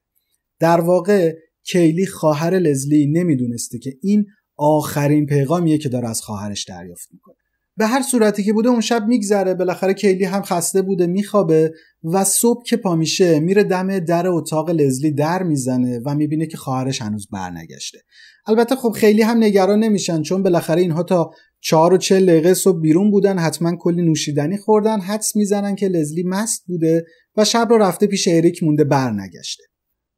در 0.59 0.81
واقع 0.81 1.35
کیلی 1.63 2.05
خواهر 2.05 2.53
لزلی 2.59 3.07
نمی‌دونسته 3.07 3.79
که 3.79 3.93
این 4.01 4.25
آخرین 4.57 5.25
پیغامیه 5.25 5.77
که 5.77 5.89
داره 5.89 6.09
از 6.09 6.21
خواهرش 6.21 6.63
دریافت 6.63 7.07
می‌کنه. 7.11 7.44
به 7.77 7.85
هر 7.85 8.01
صورتی 8.01 8.43
که 8.43 8.53
بوده 8.53 8.69
اون 8.69 8.81
شب 8.81 9.07
میگذره. 9.07 9.53
بالاخره 9.53 9.93
کیلی 9.93 10.23
هم 10.23 10.41
خسته 10.41 10.81
بوده 10.81 11.07
میخوابه 11.07 11.73
و 12.03 12.23
صبح 12.23 12.63
که 12.63 12.77
پا 12.77 12.95
میشه 12.95 13.39
میره 13.39 13.63
دم 13.63 13.99
در 13.99 14.27
اتاق 14.27 14.69
لزلی 14.69 15.11
در 15.11 15.43
می‌زنه 15.43 16.01
و 16.05 16.15
می‌بینه 16.15 16.45
که 16.45 16.57
خواهرش 16.57 17.01
هنوز 17.01 17.27
برنگشته. 17.31 17.99
البته 18.47 18.75
خب 18.75 18.89
خیلی 18.89 19.21
هم 19.21 19.43
نگران 19.43 19.79
نمیشن 19.79 20.21
چون 20.21 20.43
بالاخره 20.43 20.81
اینها 20.81 21.03
تا 21.03 21.31
چهار 21.61 21.93
و 21.93 21.97
چل 21.97 22.25
دقیقه 22.25 22.53
صبح 22.53 22.81
بیرون 22.81 23.11
بودن 23.11 23.39
حتما 23.39 23.75
کلی 23.75 24.01
نوشیدنی 24.01 24.57
خوردن 24.57 24.99
حدس 24.99 25.35
می‌زنن 25.35 25.75
که 25.75 25.87
لزلی 25.87 26.23
مست 26.23 26.63
بوده 26.67 27.05
و 27.37 27.45
شب 27.45 27.67
رو 27.69 27.77
رفته 27.77 28.07
پیش 28.07 28.27
اریک 28.27 28.63
مونده 28.63 28.83
برنگشته. 28.83 29.63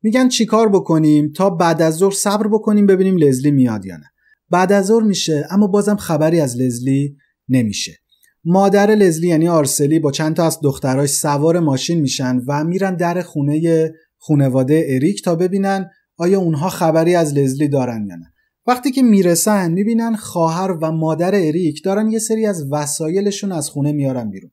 میگن 0.03 0.29
چیکار 0.29 0.69
بکنیم؟ 0.69 1.31
تا 1.31 1.49
بعد 1.49 1.81
از 1.81 1.95
ظهر 1.95 2.11
صبر 2.11 2.47
بکنیم 2.47 2.85
ببینیم 2.85 3.17
لزلی 3.17 3.51
میاد 3.51 3.85
یا 3.85 3.97
نه. 3.97 4.05
بعد 4.49 4.71
از 4.71 4.85
ظهر 4.85 5.03
میشه 5.03 5.47
اما 5.51 5.67
بازم 5.67 5.95
خبری 5.95 6.39
از 6.39 6.61
لزلی 6.61 7.17
نمیشه. 7.49 7.97
مادر 8.43 8.91
لزلی 8.91 9.27
یعنی 9.27 9.47
آرسلی 9.47 9.99
با 9.99 10.11
چند 10.11 10.35
تا 10.35 10.45
از 10.45 10.59
دختراش 10.63 11.09
سوار 11.09 11.59
ماشین 11.59 12.01
میشن 12.01 12.41
و 12.47 12.63
میرن 12.63 12.95
در 12.95 13.21
خونه 13.21 13.91
خونواده 14.17 14.85
اریک 14.89 15.23
تا 15.23 15.35
ببینن 15.35 15.89
آیا 16.17 16.39
اونها 16.39 16.69
خبری 16.69 17.15
از 17.15 17.33
لزلی 17.33 17.67
دارن 17.67 18.05
یا 18.07 18.15
نه. 18.15 18.33
وقتی 18.67 18.91
که 18.91 19.01
می‌رسن 19.01 19.71
می‌بینن 19.71 20.15
خواهر 20.15 20.71
و 20.71 20.91
مادر 20.91 21.35
اریک 21.35 21.83
دارن 21.83 22.11
یه 22.11 22.19
سری 22.19 22.45
از 22.45 22.71
وسایلشون 22.71 23.51
از 23.51 23.69
خونه 23.69 23.91
میارن 23.91 24.29
بیرون. 24.29 24.51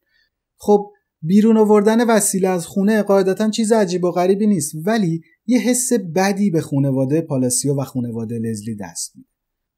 خب 0.56 0.90
بیرون 1.22 1.56
آوردن 1.56 2.06
وسیله 2.06 2.48
از 2.48 2.66
خونه 2.66 3.02
قاعدتا 3.02 3.50
چیز 3.50 3.72
عجیب 3.72 4.04
و 4.04 4.10
غریبی 4.10 4.46
نیست 4.46 4.72
ولی 4.86 5.22
یه 5.46 5.58
حس 5.58 5.92
بدی 5.92 6.50
به 6.50 6.60
خونواده 6.60 7.20
پالاسیو 7.20 7.80
و 7.80 7.84
خونواده 7.84 8.38
لزلی 8.38 8.76
دست 8.76 9.16
میده. 9.16 9.33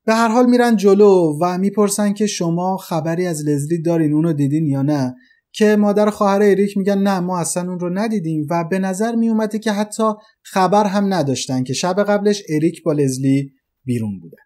به 0.07 0.15
هر 0.15 0.29
حال 0.29 0.47
میرن 0.47 0.77
جلو 0.77 1.39
و 1.41 1.59
می‌پرسن 1.59 2.13
که 2.13 2.27
شما 2.27 2.77
خبری 2.77 3.27
از 3.27 3.49
لزلی 3.49 3.83
دارین 3.83 4.13
اونو 4.13 4.33
دیدین 4.33 4.67
یا 4.67 4.83
نه؟ 4.83 5.15
که 5.53 5.77
مادر 5.77 6.11
خواهر 6.11 6.43
اریک 6.43 6.77
میگن 6.77 6.99
نه 6.99 7.21
ما 7.21 7.39
اصلا 7.39 7.71
اون 7.71 7.79
رو 7.79 7.99
ندیدیم 7.99 8.47
و 8.51 8.65
به 8.71 8.79
نظر 8.79 9.15
میومده 9.15 9.59
که 9.59 9.73
حتی 9.73 10.13
خبر 10.43 10.87
هم 10.87 11.15
نداشتن 11.15 11.65
که 11.65 11.73
شب 11.73 12.05
قبلش 12.09 12.43
اریک 12.49 12.83
با 12.83 12.93
لزلی 12.93 13.53
بیرون 13.85 14.21
بودن 14.21 14.43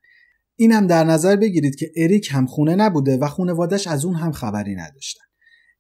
این 0.57 0.73
هم 0.73 0.87
در 0.87 1.05
نظر 1.05 1.37
بگیرید 1.37 1.75
که 1.75 1.91
اریک 1.97 2.29
هم 2.31 2.47
خونه 2.47 2.75
نبوده 2.75 3.17
و 3.17 3.27
خونوادش 3.27 3.87
از 3.87 4.05
اون 4.05 4.15
هم 4.15 4.33
خبری 4.33 4.75
نداشتن. 4.75 5.25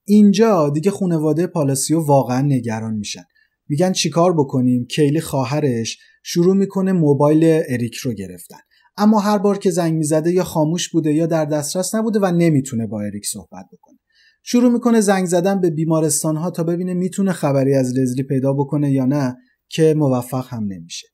اینجا 0.06 0.70
دیگه 0.70 0.90
خونواده 0.90 1.46
پالاسیو 1.46 2.00
واقعا 2.00 2.40
نگران 2.40 2.94
میشن. 2.94 3.24
میگن 3.68 3.92
چیکار 3.92 4.32
بکنیم؟ 4.32 4.86
کیلی 4.86 5.20
خواهرش 5.20 5.98
شروع 6.24 6.56
می‌کنه 6.56 6.92
موبایل 6.92 7.62
اریک 7.68 7.94
رو 7.94 8.12
گرفتن. 8.12 8.58
اما 9.00 9.20
هر 9.20 9.38
بار 9.38 9.58
که 9.58 9.70
زنگ 9.70 9.94
می‌زده 9.94 10.32
یا 10.32 10.44
خاموش 10.44 10.88
بوده 10.88 11.12
یا 11.12 11.26
در 11.26 11.44
دسترس 11.44 11.94
نبوده 11.94 12.18
و 12.18 12.26
نمی‌تونه 12.26 12.86
با 12.86 13.00
اریک 13.00 13.26
صحبت 13.26 13.66
بکنه. 13.72 13.98
شروع 14.42 14.72
می‌کنه 14.72 15.00
زنگ 15.00 15.26
زدن 15.26 15.60
به 15.60 15.70
بیمارستان 15.70 16.36
ها 16.36 16.50
تا 16.50 16.64
ببینه 16.64 16.94
می‌تونه 16.94 17.32
خبری 17.32 17.74
از 17.74 17.98
لزلی 17.98 18.22
پیدا 18.22 18.52
بکنه 18.52 18.92
یا 18.92 19.04
نه 19.04 19.36
که 19.68 19.94
موفق 19.94 20.46
هم 20.48 20.64
نمیشه. 20.64 21.06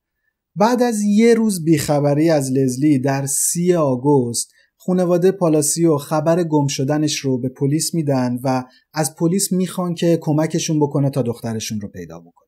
بعد 0.55 0.81
از 0.81 1.01
یه 1.01 1.33
روز 1.33 1.63
بیخبری 1.63 2.29
از 2.29 2.51
لزلی 2.51 2.99
در 2.99 3.25
سی 3.25 3.73
آگوست 3.73 4.51
خانواده 4.77 5.31
پالاسیو 5.31 5.97
خبر 5.97 6.43
گم 6.43 6.67
شدنش 6.67 7.17
رو 7.17 7.37
به 7.37 7.49
پلیس 7.49 7.93
میدن 7.93 8.39
و 8.43 8.63
از 8.93 9.15
پلیس 9.15 9.51
می‌خوان 9.51 9.93
که 9.93 10.17
کمکشون 10.21 10.79
بکنه 10.79 11.09
تا 11.09 11.21
دخترشون 11.21 11.81
رو 11.81 11.87
پیدا 11.87 12.19
بکنه. 12.19 12.46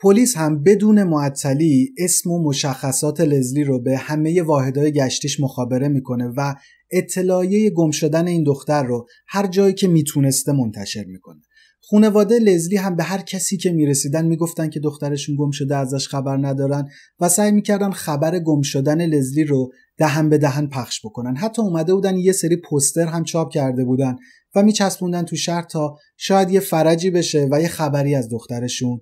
پلیس 0.00 0.36
هم 0.36 0.62
بدون 0.62 1.02
معطلی 1.02 1.94
اسم 1.98 2.30
و 2.30 2.48
مشخصات 2.48 3.20
لزلی 3.20 3.64
رو 3.64 3.82
به 3.82 3.96
همه 3.96 4.42
واحدهای 4.42 4.92
گشتیش 4.92 5.40
مخابره 5.40 5.88
می‌کنه 5.88 6.32
و 6.36 6.54
اطلاعیه 6.90 7.70
گم 7.70 7.90
شدن 7.90 8.26
این 8.26 8.44
دختر 8.44 8.82
رو 8.82 9.06
هر 9.28 9.46
جایی 9.46 9.74
که 9.74 9.88
می‌تونسته 9.88 10.52
منتشر 10.52 11.04
می‌کنه. 11.04 11.40
خونواده 11.80 12.38
لزلی 12.38 12.76
هم 12.76 12.96
به 12.96 13.02
هر 13.02 13.18
کسی 13.18 13.56
که 13.56 13.72
می‌رسیدن 13.72 14.26
می‌گفتن 14.26 14.70
که 14.70 14.80
دخترشون 14.80 15.36
گم 15.38 15.50
شده 15.50 15.76
ازش 15.76 16.08
خبر 16.08 16.36
ندارن 16.36 16.88
و 17.20 17.28
سعی 17.28 17.52
می‌کردن 17.52 17.90
خبر 17.90 18.38
گم 18.38 18.62
شدن 18.62 19.06
لزلی 19.06 19.44
رو 19.44 19.72
دهن 19.98 20.28
به 20.28 20.38
دهن 20.38 20.66
پخش 20.66 21.00
بکنن. 21.04 21.36
حتی 21.36 21.62
اومده 21.62 21.94
بودن 21.94 22.16
یه 22.16 22.32
سری 22.32 22.56
پوستر 22.56 23.06
هم 23.06 23.24
چاپ 23.24 23.52
کرده 23.52 23.84
بودن 23.84 24.16
و 24.54 24.62
میچسبوندن 24.62 25.22
تو 25.22 25.36
شهر 25.36 25.62
تا 25.62 25.96
شاید 26.16 26.50
یه 26.50 26.60
فرجی 26.60 27.10
بشه 27.10 27.48
و 27.50 27.60
یه 27.60 27.68
خبری 27.68 28.14
از 28.14 28.28
دخترشون 28.28 29.00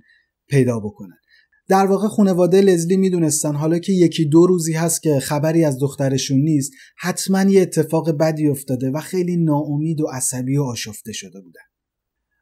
پیدا 0.48 0.80
بکنن. 0.80 1.16
در 1.68 1.86
واقع 1.86 2.08
خانواده 2.08 2.60
لزلی 2.60 2.96
می‌دونستن 2.96 3.54
حالا 3.54 3.78
که 3.78 3.92
یکی 3.92 4.24
دو 4.24 4.46
روزی 4.46 4.72
هست 4.72 5.02
که 5.02 5.20
خبری 5.20 5.64
از 5.64 5.78
دخترشون 5.78 6.40
نیست 6.40 6.72
حتما 6.98 7.42
یه 7.42 7.62
اتفاق 7.62 8.10
بدی 8.10 8.48
افتاده 8.48 8.90
و 8.90 9.00
خیلی 9.00 9.36
ناامید 9.36 10.00
و 10.00 10.06
عصبی 10.06 10.56
و 10.56 10.62
آشفته 10.62 11.12
شده 11.12 11.40
بودن. 11.40 11.60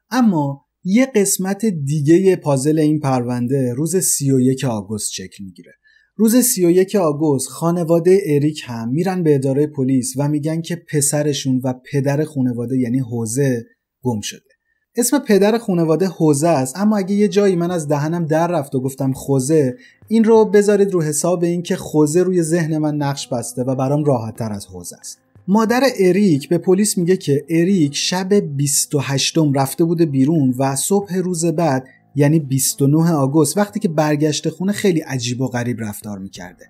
اما 0.09 0.65
یه 0.83 1.05
قسمت 1.15 1.65
دیگه 1.65 2.35
پازل 2.35 2.79
این 2.79 2.99
پرونده 2.99 3.73
روز 3.73 3.95
31 3.95 4.63
آگوست 4.63 5.11
شکل 5.11 5.43
می‌گیره. 5.43 5.71
روز 6.15 6.35
31 6.35 6.95
آگوست 6.95 7.47
خانواده 7.47 8.21
اریک 8.25 8.61
هم 8.65 8.89
میرن 8.89 9.23
به 9.23 9.35
اداره 9.35 9.67
پلیس 9.67 10.13
و 10.17 10.29
میگن 10.29 10.61
که 10.61 10.75
پسرشون 10.75 11.61
و 11.63 11.73
پدر 11.91 12.23
خانواده 12.23 12.77
یعنی 12.77 12.99
حوزه 12.99 13.65
گم 14.01 14.21
شده. 14.21 14.52
اسم 14.95 15.19
پدر 15.19 15.57
خانواده 15.57 16.07
حوزه 16.07 16.47
است 16.47 16.77
اما 16.77 16.97
اگه 16.97 17.15
یه 17.15 17.27
جایی 17.27 17.55
من 17.55 17.71
از 17.71 17.87
دهنم 17.87 18.25
در 18.25 18.47
رفت 18.47 18.75
و 18.75 18.79
گفتم 18.79 19.13
خوزه 19.13 19.77
این 20.07 20.23
رو 20.23 20.45
بذارید 20.45 20.91
رو 20.91 21.01
حساب 21.01 21.43
این 21.43 21.61
که 21.61 21.75
خوزه 21.75 22.23
روی 22.23 22.43
ذهن 22.43 22.77
من 22.77 22.95
نقش 22.95 23.27
بسته 23.27 23.63
و 23.63 23.75
برام 23.75 24.03
راحت 24.03 24.35
تر 24.35 24.51
از 24.53 24.65
حوزه 24.65 24.95
است. 24.99 25.19
مادر 25.47 25.81
اریک 25.99 26.49
به 26.49 26.57
پلیس 26.57 26.97
میگه 26.97 27.17
که 27.17 27.45
اریک 27.49 27.95
شب 27.95 28.33
28 28.33 29.37
رفته 29.55 29.83
بوده 29.83 30.05
بیرون 30.05 30.55
و 30.57 30.75
صبح 30.75 31.15
روز 31.15 31.45
بعد 31.45 31.87
یعنی 32.15 32.39
29 32.39 33.11
آگوست 33.11 33.57
وقتی 33.57 33.79
که 33.79 33.89
برگشته 33.89 34.49
خونه 34.49 34.71
خیلی 34.71 34.99
عجیب 34.99 35.41
و 35.41 35.47
غریب 35.47 35.81
رفتار 35.81 36.19
می‌کرده. 36.19 36.65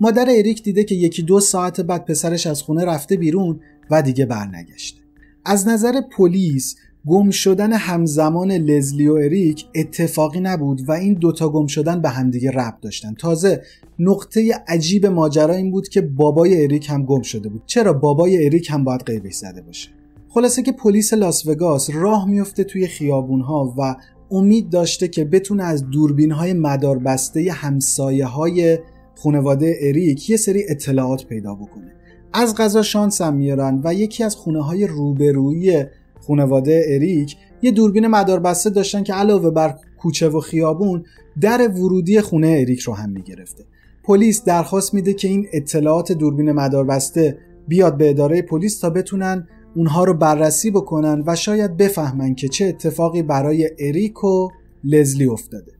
مادر 0.00 0.26
اریک 0.28 0.62
دیده 0.62 0.84
که 0.84 0.94
یکی 0.94 1.22
دو 1.22 1.40
ساعت 1.40 1.80
بعد 1.80 2.04
پسرش 2.04 2.46
از 2.46 2.62
خونه 2.62 2.84
رفته 2.84 3.16
بیرون 3.16 3.60
و 3.90 4.02
دیگه 4.02 4.26
برنگشته. 4.26 5.00
از 5.44 5.68
نظر 5.68 6.00
پلیس 6.16 6.76
گم 7.06 7.30
شدن 7.30 7.72
همزمان 7.72 8.52
لزلی 8.52 9.08
و 9.08 9.12
اریک 9.12 9.66
اتفاقی 9.74 10.40
نبود 10.40 10.88
و 10.88 10.92
این 10.92 11.14
دوتا 11.14 11.48
گم 11.48 11.66
شدن 11.66 12.00
به 12.00 12.08
همدیگه 12.08 12.50
ربط 12.50 12.80
داشتن. 12.80 13.14
تازه 13.14 13.62
نقطه 13.98 14.62
عجیب 14.68 15.06
ماجرا 15.06 15.54
این 15.54 15.70
بود 15.70 15.88
که 15.88 16.00
بابای 16.00 16.64
اریک 16.64 16.90
هم 16.90 17.04
گم 17.04 17.22
شده 17.22 17.48
بود. 17.48 17.62
چرا 17.66 17.92
بابای 17.92 18.46
اریک 18.46 18.70
هم 18.70 18.84
باید 18.84 19.02
قیبش 19.02 19.34
زده 19.34 19.62
باشه؟ 19.62 19.88
خلاصه 20.28 20.62
که 20.62 20.72
پلیس 20.72 21.12
لاس 21.12 21.46
وگاس 21.46 21.90
راه 21.90 22.28
میفته 22.28 22.64
توی 22.64 22.86
خیابونها 22.86 23.74
و 23.78 23.96
امید 24.30 24.70
داشته 24.70 25.08
که 25.08 25.24
بتونه 25.24 25.64
از 25.64 25.90
دوربین 25.90 26.32
های 26.32 26.52
مدار 26.52 26.98
بسته 26.98 27.52
همسایه 27.52 28.26
های 28.26 28.78
خانواده 29.14 29.76
اریک 29.80 30.30
یه 30.30 30.36
سری 30.36 30.64
اطلاعات 30.68 31.26
پیدا 31.26 31.54
بکنه. 31.54 31.92
از 32.32 32.54
غذا 32.54 32.82
شانس 32.82 33.20
هم 33.20 33.34
میارن 33.34 33.80
و 33.84 33.94
یکی 33.94 34.24
از 34.24 34.36
خونه 34.36 34.64
های 34.64 34.86
روبرویی 34.86 35.84
خانواده 36.26 36.84
اریک 36.88 37.36
یه 37.62 37.70
دوربین 37.70 38.06
مداربسته 38.06 38.70
داشتن 38.70 39.02
که 39.02 39.14
علاوه 39.14 39.50
بر 39.50 39.74
کوچه 39.98 40.28
و 40.28 40.40
خیابون 40.40 41.04
در 41.40 41.68
ورودی 41.68 42.20
خونه 42.20 42.48
اریک 42.60 42.80
رو 42.80 42.92
هم 42.94 43.10
می‌گرفته. 43.10 43.64
پلیس 44.04 44.44
درخواست 44.44 44.94
میده 44.94 45.14
که 45.14 45.28
این 45.28 45.46
اطلاعات 45.52 46.12
دوربین 46.12 46.52
مداربسته 46.52 47.38
بیاد 47.68 47.96
به 47.96 48.10
اداره 48.10 48.42
پلیس 48.42 48.78
تا 48.78 48.90
بتونن 48.90 49.48
اونها 49.76 50.04
رو 50.04 50.14
بررسی 50.14 50.70
بکنن 50.70 51.22
و 51.26 51.36
شاید 51.36 51.76
بفهمن 51.76 52.34
که 52.34 52.48
چه 52.48 52.64
اتفاقی 52.64 53.22
برای 53.22 53.70
اریک 53.78 54.24
و 54.24 54.48
لزلی 54.84 55.26
افتاده. 55.26 55.72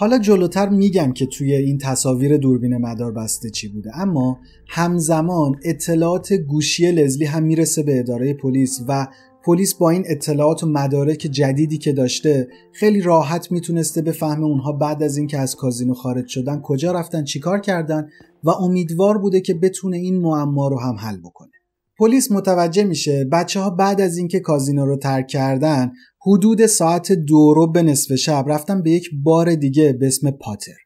حالا 0.00 0.18
جلوتر 0.18 0.68
میگم 0.68 1.12
که 1.12 1.26
توی 1.26 1.54
این 1.54 1.78
تصاویر 1.78 2.36
دوربین 2.36 2.76
مدار 2.76 3.12
بسته 3.12 3.50
چی 3.50 3.68
بوده. 3.68 3.90
اما 3.94 4.38
همزمان 4.68 5.56
اطلاعات 5.64 6.32
گوشی 6.32 6.92
لزلی 6.92 7.24
هم 7.24 7.42
می‌رسه 7.42 7.82
به 7.82 7.98
اداره 7.98 8.34
پلیس 8.34 8.80
و 8.88 9.06
پلیس 9.44 9.74
با 9.74 9.90
این 9.90 10.04
اطلاعات 10.06 10.64
و 10.64 10.66
مدارک 10.66 11.18
جدیدی 11.18 11.78
که 11.78 11.92
داشته 11.92 12.48
خیلی 12.72 13.00
راحت 13.00 13.52
می‌تونسته 13.52 14.02
بفهمه 14.02 14.44
اونها 14.44 14.72
بعد 14.72 15.02
از 15.02 15.16
اینکه 15.16 15.38
از 15.38 15.56
کازینو 15.56 15.94
خارج 15.94 16.26
شدن 16.26 16.60
کجا 16.60 16.92
رفتن 16.92 17.24
چیکار 17.24 17.60
کردن 17.60 18.08
و 18.44 18.50
امیدوار 18.50 19.18
بوده 19.18 19.40
که 19.40 19.54
بتونه 19.54 19.96
این 19.96 20.20
معما 20.20 20.68
رو 20.68 20.80
هم 20.80 20.94
حل 20.94 21.16
بکنه. 21.16 21.50
پلیس 21.98 22.32
متوجه 22.32 22.84
میشه 22.84 23.24
بچه 23.32 23.60
ها 23.60 23.70
بعد 23.70 24.00
از 24.00 24.16
اینکه 24.16 24.40
کازینو 24.40 24.86
رو 24.86 24.96
ترک 24.96 25.26
کردن 25.26 25.92
حدود 26.28 26.66
ساعت 26.66 27.12
دو 27.12 27.54
رو 27.54 27.72
به 27.72 27.82
نصف 27.82 28.14
شب 28.14 28.44
رفتن 28.48 28.82
به 28.82 28.90
یک 28.90 29.10
بار 29.22 29.54
دیگه 29.54 29.92
به 29.92 30.06
اسم 30.06 30.30
پاتر. 30.30 30.76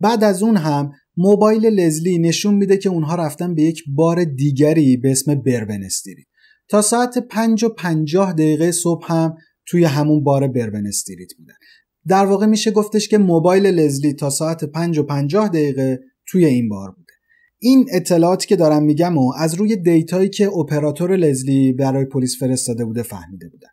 بعد 0.00 0.24
از 0.24 0.42
اون 0.42 0.56
هم 0.56 0.92
موبایل 1.16 1.66
لزلی 1.66 2.18
نشون 2.18 2.54
میده 2.54 2.76
که 2.76 2.88
اونها 2.88 3.14
رفتن 3.14 3.54
به 3.54 3.62
یک 3.62 3.82
بار 3.94 4.24
دیگری 4.24 4.96
به 4.96 5.10
اسم 5.10 5.34
بربن 5.34 5.80
تا 6.68 6.82
ساعت 6.82 7.18
پنج 7.18 7.64
و 7.64 7.68
پنجاه 7.68 8.32
دقیقه 8.32 8.72
صبح 8.72 9.12
هم 9.12 9.34
توی 9.66 9.84
همون 9.84 10.24
بار 10.24 10.48
بربن 10.48 10.86
استریت 10.86 11.34
بودن. 11.38 11.54
در 12.08 12.26
واقع 12.26 12.46
میشه 12.46 12.70
گفتش 12.70 13.08
که 13.08 13.18
موبایل 13.18 13.66
لزلی 13.66 14.12
تا 14.12 14.30
ساعت 14.30 14.64
پنج 14.64 14.98
و 14.98 15.02
پنجاه 15.02 15.48
دقیقه 15.48 16.00
توی 16.26 16.44
این 16.44 16.68
بار 16.68 16.90
بود 16.90 17.06
این 17.58 17.86
اطلاعاتی 17.92 18.46
که 18.46 18.56
دارم 18.56 18.82
میگم 18.82 19.18
و 19.18 19.32
از 19.38 19.54
روی 19.54 19.76
دیتایی 19.76 20.28
که 20.28 20.48
اپراتور 20.48 21.16
لزلی 21.16 21.72
برای 21.72 22.04
پلیس 22.04 22.38
فرستاده 22.38 22.84
بوده 22.84 23.02
فهمیده 23.02 23.48
بودن. 23.48 23.68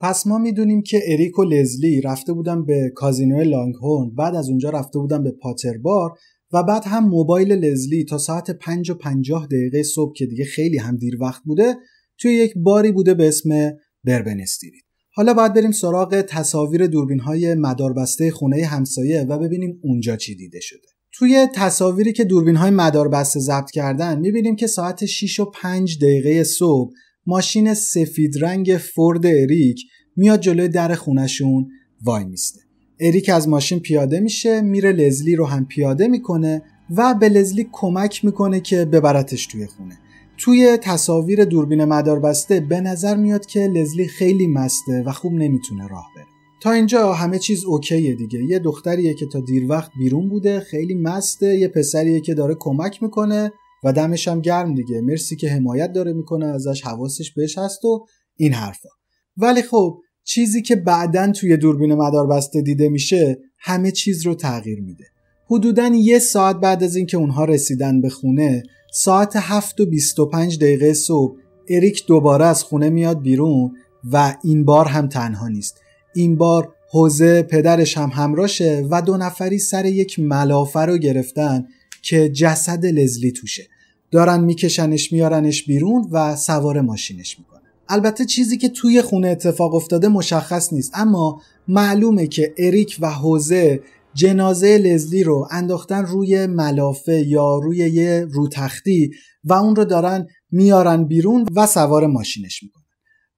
پس 0.00 0.26
ما 0.26 0.38
می‌دونیم 0.38 0.82
که 0.82 1.02
اریک 1.06 1.38
و 1.38 1.44
لزلی 1.44 2.00
رفته 2.00 2.32
بودن 2.32 2.64
به 2.64 2.92
کازینو 2.94 3.44
لانگهورن 3.44 4.10
بعد 4.14 4.34
از 4.34 4.48
اونجا 4.48 4.70
رفته 4.70 4.98
بودن 4.98 5.22
به 5.22 5.30
پاتر 5.30 5.78
بار 5.78 6.10
و 6.52 6.62
بعد 6.62 6.82
هم 6.86 7.08
موبایل 7.08 7.52
لزلی 7.52 8.04
تا 8.04 8.18
ساعت 8.18 8.50
5 8.50 8.90
و 8.90 8.94
50 8.94 9.46
دقیقه 9.46 9.82
صبح 9.82 10.12
که 10.16 10.26
دیگه 10.26 10.44
خیلی 10.44 10.78
هم 10.78 10.96
دیر 10.96 11.22
وقت 11.22 11.42
بوده 11.44 11.74
توی 12.18 12.32
یک 12.32 12.52
باری 12.56 12.92
بوده 12.92 13.14
به 13.14 13.28
اسم 13.28 13.72
بربن 14.04 14.40
استریت. 14.40 14.84
حالا 15.14 15.34
باید 15.34 15.54
بریم 15.54 15.72
سراغ 15.72 16.20
تصاویر 16.20 16.86
دوربین 16.86 17.20
های 17.20 17.54
مداربسته 17.54 18.30
خونه 18.30 18.64
همسایه 18.64 19.22
و 19.22 19.38
ببینیم 19.38 19.80
اونجا 19.82 20.16
چی 20.16 20.36
دیده 20.36 20.60
شده. 20.60 20.88
توی 21.12 21.46
تصاویری 21.54 22.12
که 22.12 22.24
دوربین 22.24 22.56
های 22.56 22.70
مدار 22.70 23.08
بسته 23.08 23.40
ضبط 23.40 23.70
کردن 23.70 24.18
می‌بینیم 24.18 24.56
که 24.56 24.66
ساعت 24.66 25.04
6 25.04 25.40
و 25.40 25.44
5 25.44 25.98
دقیقه 25.98 26.44
صبح 26.44 26.92
ماشین 27.26 27.74
سفید 27.74 28.44
رنگ 28.44 28.80
فورد 28.94 29.26
اریک 29.26 29.82
میاد 30.16 30.40
جلوی 30.40 30.68
در 30.68 30.94
خونشون 30.94 31.68
وای 32.04 32.24
میسته. 32.24 32.60
اریک 33.00 33.28
از 33.28 33.48
ماشین 33.48 33.80
پیاده 33.80 34.20
میشه 34.20 34.60
میره 34.60 34.92
لزلی 34.92 35.36
رو 35.36 35.46
هم 35.46 35.66
پیاده 35.66 36.08
می‌کنه 36.08 36.62
و 36.96 37.14
به 37.14 37.28
لزلی 37.28 37.68
کمک 37.72 38.24
می‌کنه 38.24 38.60
که 38.60 38.84
ببرتش 38.84 39.46
توی 39.46 39.66
خونه. 39.66 39.98
توی 40.38 40.76
تصاویر 40.76 41.44
دوربین 41.44 41.84
مدار 41.84 42.20
بسته 42.20 42.60
به 42.60 42.80
نظر 42.80 43.16
میاد 43.16 43.46
که 43.46 43.60
لزلی 43.60 44.08
خیلی 44.08 44.46
مسته 44.46 45.02
و 45.06 45.12
خوب 45.12 45.32
نمی‌تونه 45.32 45.88
راه 45.88 46.06
بره. 46.16 46.24
تا 46.60 46.72
اینجا 46.72 47.12
همه 47.12 47.38
چیز 47.38 47.64
اوکیه 47.64 48.14
دیگه. 48.14 48.44
یه 48.44 48.58
دختریه 48.58 49.14
که 49.14 49.26
تا 49.26 49.40
دیر 49.40 49.66
وقت 49.68 49.90
بیرون 49.98 50.28
بوده 50.28 50.60
خیلی 50.60 50.94
مسته. 50.94 51.58
یه 51.58 51.68
پسریه 51.68 52.20
که 52.20 52.34
داره 52.34 52.56
کمک 52.58 53.02
می‌کنه. 53.02 53.52
و 53.86 53.92
دمش 53.92 54.28
هم 54.28 54.40
گرم 54.40 54.74
دیگه. 54.74 55.00
مرسی 55.00 55.36
که 55.36 55.48
حمایت 55.48 55.92
داره 55.92 56.12
می‌کنه 56.12 56.46
ازش 56.46 56.82
حواسش 56.82 57.32
بهش 57.32 57.58
هست 57.58 57.84
و 57.84 58.06
این 58.36 58.52
حرفا. 58.52 58.88
ولی 59.36 59.62
خب 59.62 59.98
چیزی 60.24 60.62
که 60.62 60.76
بعدا 60.76 61.32
توی 61.32 61.56
دوربین 61.56 61.94
مدار 61.94 62.26
بسته 62.26 62.62
دیده 62.62 62.88
میشه 62.88 63.38
همه 63.58 63.90
چیز 63.90 64.26
رو 64.26 64.34
تغییر 64.34 64.80
میده. 64.80 65.04
حدودا 65.50 65.90
یه 65.94 66.18
ساعت 66.18 66.56
بعد 66.56 66.82
از 66.82 66.96
اینکه 66.96 67.16
اونها 67.16 67.44
رسیدن 67.44 68.00
به 68.00 68.08
خونه 68.08 68.62
ساعت 68.92 69.32
7 69.36 69.80
و 69.80 69.86
25 69.86 70.58
دقیقه 70.58 70.94
صبح 70.94 71.36
اریک 71.68 72.06
دوباره 72.06 72.46
از 72.46 72.62
خونه 72.62 72.90
میاد 72.90 73.22
بیرون 73.22 73.72
و 74.12 74.36
این 74.44 74.64
بار 74.64 74.86
هم 74.86 75.08
تنها 75.08 75.48
نیست. 75.48 75.80
این 76.14 76.36
بار 76.36 76.72
حوزه 76.90 77.42
پدرش 77.42 77.98
هم 77.98 78.10
همراشه 78.14 78.86
و 78.90 79.02
دو 79.02 79.16
نفری 79.16 79.58
سر 79.58 79.84
یک 79.86 80.18
ملافه 80.18 80.80
رو 80.80 80.98
گرفتن 80.98 81.64
که 82.02 82.28
جسد 82.28 82.86
لزلی 82.86 83.32
توشه. 83.32 83.66
دارن 84.10 84.40
میکشنش 84.44 85.12
میارنش 85.12 85.62
بیرون 85.62 86.08
و 86.10 86.36
سوار 86.36 86.80
ماشینش 86.80 87.38
می‌کنن 87.38 87.60
البته 87.88 88.24
چیزی 88.24 88.56
که 88.56 88.68
توی 88.68 89.02
خونه 89.02 89.28
اتفاق 89.28 89.74
افتاده 89.74 90.08
مشخص 90.08 90.72
نیست. 90.72 90.92
اما 90.94 91.40
معلومه 91.68 92.26
که 92.26 92.54
اریک 92.58 92.96
و 93.00 93.10
حوزه 93.10 93.80
جنازه 94.14 94.78
لزلی 94.78 95.24
رو 95.24 95.48
انداختن 95.50 96.06
روی 96.06 96.46
ملافه 96.46 97.26
یا 97.26 97.58
روی 97.58 97.76
یه 97.76 98.26
روتختی 98.30 99.10
و 99.44 99.52
اون 99.52 99.76
رو 99.76 99.84
دارن 99.84 100.26
میارن 100.50 101.04
بیرون 101.04 101.46
و 101.54 101.66
سوار 101.66 102.06
ماشینش 102.06 102.62
می‌کنن. 102.62 102.82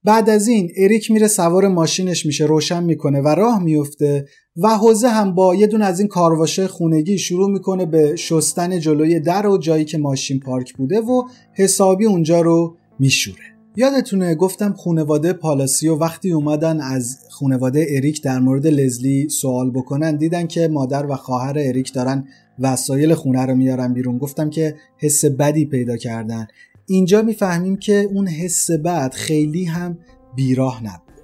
بعد 0.03 0.29
از 0.29 0.47
این 0.47 0.71
اریک 0.77 1.11
میره 1.11 1.27
سوار 1.27 1.67
ماشینش 1.67 2.25
میشه 2.25 2.45
روشن 2.45 2.83
می‌کنه 2.83 3.21
و 3.21 3.27
راه 3.27 3.63
میفته 3.63 4.25
و 4.61 4.77
حوزه 4.77 5.09
هم 5.09 5.35
با 5.35 5.55
یه 5.55 5.67
دون 5.67 5.81
از 5.81 5.99
این 5.99 6.07
کارواشه 6.07 6.67
خونگی 6.67 7.17
شروع 7.17 7.49
می‌کنه 7.51 7.85
به 7.85 8.15
شستن 8.15 8.79
جلوی 8.79 9.19
در 9.19 9.47
و 9.47 9.57
جایی 9.57 9.85
که 9.85 9.97
ماشین 9.97 10.39
پارک 10.39 10.73
بوده 10.73 11.01
و 11.01 11.23
حسابی 11.53 12.05
اونجا 12.05 12.41
رو 12.41 12.75
میشوره. 12.99 13.43
یادتونه 13.75 14.35
گفتم 14.35 14.73
خونواده 14.73 15.33
پالاسیو 15.33 15.95
وقتی 15.95 16.31
اومدن 16.31 16.81
از 16.81 17.17
خونواده 17.29 17.85
اریک 17.89 18.23
در 18.23 18.39
مورد 18.39 18.67
لزلی 18.67 19.29
سوال 19.29 19.71
بکنن 19.71 20.15
دیدن 20.15 20.47
که 20.47 20.67
مادر 20.67 21.05
و 21.05 21.15
خواهر 21.15 21.55
اریک 21.57 21.93
دارن 21.93 22.27
وسایل 22.59 23.13
خونه 23.13 23.45
رو 23.45 23.55
میارن 23.55 23.93
بیرون. 23.93 24.17
گفتم 24.17 24.49
که 24.49 24.75
حس 24.97 25.25
بدی 25.25 25.65
پیدا 25.65 25.97
کردن. 25.97 26.47
اینجا 26.87 27.21
می‌فهمیم 27.21 27.75
که 27.75 28.09
اون 28.13 28.27
حس 28.27 28.71
بد 28.71 29.13
خیلی 29.13 29.65
هم 29.65 29.97
بیراه 30.35 30.83
نبوده 30.83 31.23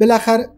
بالاخره 0.00 0.57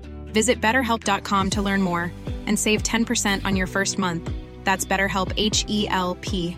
Visit 0.33 0.57
betterhelp.com 0.65 1.49
to 1.55 1.61
learn 1.61 1.81
more 1.81 2.11
and 2.47 2.55
save 2.65 2.79
10% 2.83 3.45
on 3.47 3.55
your 3.55 3.67
first 3.67 3.99
month. 3.99 4.23
That's 4.67 4.85
BetterHelp 4.85 5.29
H 5.37 5.65
E 5.67 5.79
L 5.89 6.17
P. 6.21 6.55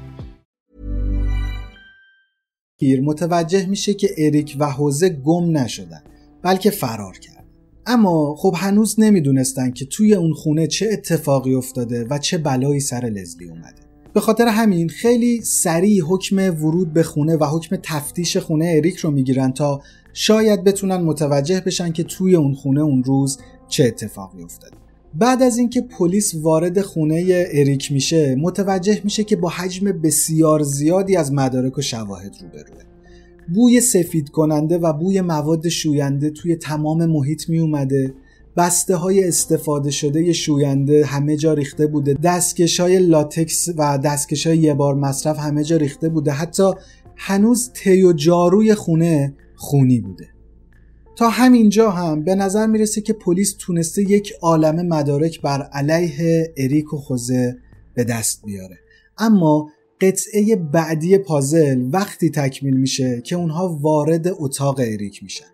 متوجه 3.03 3.65
میشه 3.65 3.93
که 3.93 4.09
اریک 4.17 4.55
و 4.59 4.69
حوزه 4.69 5.09
گم 5.09 5.57
نشدن 5.57 6.03
بلکه 6.41 6.69
فرار 6.69 7.17
کرد 7.17 7.45
اما 7.86 8.36
خب 8.36 8.53
هنوز 8.57 8.99
نمی‌دونستن 8.99 9.71
که 9.71 9.86
توی 9.86 10.13
اون 10.13 10.33
خونه 10.33 10.67
چه 10.67 10.89
اتفاقی 10.91 11.55
افتاده 11.55 12.07
و 12.09 12.17
چه 12.17 12.38
بلایی 12.38 12.79
سر 12.79 13.05
لزلی 13.05 13.49
اومده 13.49 13.81
به 14.13 14.19
خاطر 14.19 14.47
همین 14.47 14.89
خیلی 14.89 15.41
سریع 15.41 16.03
حکم 16.03 16.38
ورود 16.38 16.93
به 16.93 17.03
خونه 17.03 17.36
و 17.36 17.45
حکم 17.45 17.77
تفتیش 17.83 18.38
خونه 18.38 18.73
اریک 18.77 18.95
رو 18.95 19.12
می‌گیرن 19.12 19.51
تا 19.51 19.81
شاید 20.13 20.63
بتونن 20.63 20.97
متوجه 20.97 21.59
بشن 21.59 21.91
که 21.91 22.03
توی 22.03 22.36
اون 22.36 22.53
خونه 22.53 22.81
اون 22.81 23.03
روز 23.03 23.39
چه 23.73 23.83
اتفاقی 23.83 24.43
افتاده. 24.43 24.77
بعد 25.15 25.41
از 25.41 25.57
اینکه 25.57 25.81
پلیس 25.81 26.36
وارد 26.36 26.81
خونه 26.81 27.45
اریک 27.53 27.91
میشه 27.91 28.36
متوجه 28.36 29.01
میشه 29.03 29.23
که 29.23 29.36
با 29.36 29.49
حجم 29.49 29.91
بسیار 29.91 30.63
زیادی 30.63 31.15
از 31.15 31.33
مدارک 31.33 31.77
و 31.77 31.81
شواهد 31.81 32.36
روبروه. 32.41 32.83
بوی 33.53 33.81
سفید 33.81 34.29
کننده 34.29 34.77
و 34.77 34.93
بوی 34.93 35.21
مواد 35.21 35.69
شوینده 35.69 36.29
توی 36.29 36.55
تمام 36.55 37.05
محیط 37.05 37.49
می 37.49 37.59
اومده 37.59 38.13
بسته 38.57 38.95
های 38.95 39.27
استفاده 39.27 39.91
شده 39.91 40.33
شوینده 40.33 41.05
همه 41.05 41.38
جا 41.38 41.53
ریخته 41.53 41.88
بوده. 41.88 42.13
دستکش 42.13 42.79
های 42.79 42.99
لاتکس 42.99 43.69
و 43.77 43.97
دستکش 43.97 44.47
های 44.47 44.57
یه 44.57 44.73
بار 44.73 44.95
مصرف 44.95 45.39
همه 45.39 45.63
جا 45.63 45.77
ریخته 45.77 46.09
بوده. 46.09 46.31
حتی 46.31 46.71
هنوز 47.15 47.71
تی 47.73 48.03
و 48.03 48.13
جاروی 48.13 48.75
خونه 48.75 49.33
خونی 49.55 49.99
بوده. 49.99 50.33
تا 51.15 51.30
همینجا 51.30 51.91
هم 51.91 52.23
به 52.23 52.36
نظر 52.36 52.67
می‌رسه 52.67 53.02
که 53.02 53.13
پلیس 53.13 53.56
تونسته 53.60 54.02
یک 54.02 54.34
عالم 54.41 54.88
مدارک 54.88 55.41
بر 55.41 55.62
علیه 55.62 56.54
اریک 56.58 56.93
و 56.93 56.97
خوزه 56.97 57.58
به 57.93 58.04
دست 58.04 58.45
بیاره. 58.45 58.78
اما 59.17 59.69
قطعه 60.02 60.56
بعدی 60.56 61.17
پازل 61.17 61.89
وقتی 61.91 62.30
تکمیل 62.30 62.78
میشه 62.78 63.21
که 63.21 63.36
اونها 63.36 63.80
وارد 63.82 64.28
اتاق 64.39 64.80
اریک 64.80 65.23
میشن. 65.23 65.45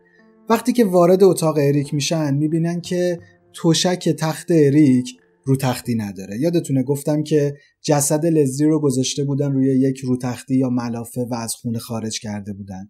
وقتی 0.49 0.73
که 0.73 0.85
وارد 0.85 1.23
اتاق 1.23 1.57
اریک 1.57 1.93
میشن 1.93 2.33
می‌بینن 2.33 2.81
که 2.81 3.19
توشک 3.53 4.09
تخت 4.09 4.47
اریک 4.51 5.17
رو 5.43 5.55
تختی 5.55 5.95
نداره. 5.95 6.39
یادتونه 6.39 6.83
گفتم 6.83 7.23
که 7.23 7.57
جسد 7.81 8.25
لزی 8.25 8.65
رو 8.65 8.79
گذاشته 8.79 9.23
بودن 9.23 9.51
روی 9.51 9.79
یک 9.79 9.99
رو 9.99 10.17
تختی 10.17 10.55
یا 10.55 10.69
ملافه 10.69 11.21
و 11.21 11.33
از 11.35 11.53
خونه 11.53 11.79
خارج 11.79 12.19
کرده 12.19 12.53
بودن. 12.53 12.89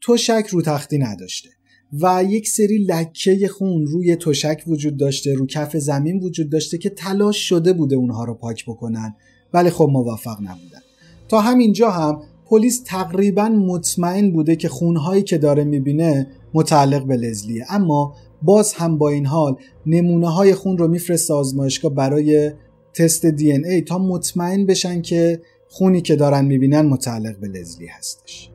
توشک 0.00 0.46
رو 0.50 0.62
تختی 0.62 0.98
نداشته. 0.98 1.48
و 1.92 2.24
یک 2.28 2.48
سری 2.48 2.78
لکه 2.78 3.48
خون 3.48 3.86
روی 3.86 4.16
تشک 4.16 4.62
وجود 4.66 4.96
داشته 4.96 5.34
رو 5.34 5.46
کف 5.46 5.76
زمین 5.76 6.20
وجود 6.20 6.50
داشته 6.50 6.78
که 6.78 6.90
تلاش 6.90 7.48
شده 7.48 7.72
بوده 7.72 7.96
اونها 7.96 8.24
رو 8.24 8.34
پاک 8.34 8.64
بکنن. 8.64 9.14
ولی 9.52 9.70
خب 9.70 9.88
موفق 9.92 10.36
نبودن. 10.40 10.80
تا 11.28 11.40
همینجا 11.40 11.90
هم 11.90 12.22
پلیس 12.46 12.82
تقریبا 12.86 13.48
مطمئن 13.48 14.32
بوده 14.32 14.56
که 14.56 14.68
خونهایی 14.68 15.22
که 15.22 15.38
داره 15.38 15.64
می‌بینه 15.64 16.26
متعلق 16.54 17.06
به 17.06 17.16
لزلیه. 17.16 17.64
اما 17.68 18.14
باز 18.42 18.72
هم 18.72 18.98
با 18.98 19.08
این 19.08 19.26
حال 19.26 19.56
نمونه 19.86 20.28
های 20.28 20.54
خون 20.54 20.78
رو 20.78 20.88
میفرسته 20.88 21.34
آزمایشگاه 21.34 21.94
برای 21.94 22.52
تست 22.94 23.26
دی 23.26 23.52
ای 23.52 23.80
تا 23.80 23.98
مطمئن 23.98 24.66
بشن 24.66 25.02
که 25.02 25.40
خونی 25.68 26.00
که 26.00 26.16
دارن 26.16 26.44
می‌بینن 26.44 26.80
متعلق 26.80 27.38
به 27.38 27.48
لزلی 27.48 27.86
هستش. 27.86 28.50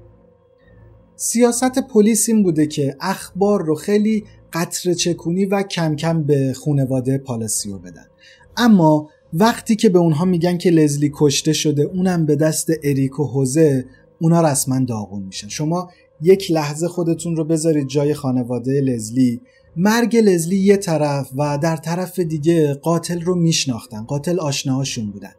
سیاست 1.24 1.80
پلیس 1.80 2.30
این 2.30 2.44
بوده 2.44 2.68
که 2.68 2.96
اخبار 3.00 3.66
رو 3.66 3.76
خیلی 3.76 4.24
قطر 4.54 4.94
چکونی 4.94 5.46
و 5.46 5.64
کم 5.64 5.96
کم 5.96 6.24
به 6.24 6.54
خونواده 6.54 7.18
پالاسیو 7.18 7.78
بدن. 7.78 8.06
اما 8.58 9.10
وقتی 9.34 9.76
که 9.76 9.90
به 9.90 10.00
اونها 10.00 10.26
میگن 10.26 10.58
که 10.58 10.70
لزلی 10.70 11.12
کشته 11.14 11.54
شده 11.54 11.84
اونم 11.84 12.26
به 12.26 12.36
دست 12.36 12.70
اریک 12.84 13.20
و 13.20 13.24
حوزه 13.24 13.86
اونا 14.22 14.52
رسما 14.52 14.80
داغون 14.80 15.24
میشن. 15.24 15.48
شما 15.48 15.92
یک 16.22 16.52
لحظه 16.52 16.88
خودتون 16.88 17.36
رو 17.36 17.44
بذارید 17.44 17.88
جای 17.88 18.14
خانواده 18.14 18.82
لزلی. 18.82 19.42
مرگ 19.76 20.18
لزلی 20.18 20.58
یه 20.58 20.78
طرف 20.78 21.30
و 21.38 21.58
در 21.58 21.78
طرف 21.78 22.20
دیگه 22.20 22.74
قاتل 22.74 23.22
رو 23.22 23.36
میشناختن. 23.36 24.04
قاتل 24.04 24.40
آشناهاشون 24.40 25.12
بودن. 25.12 25.34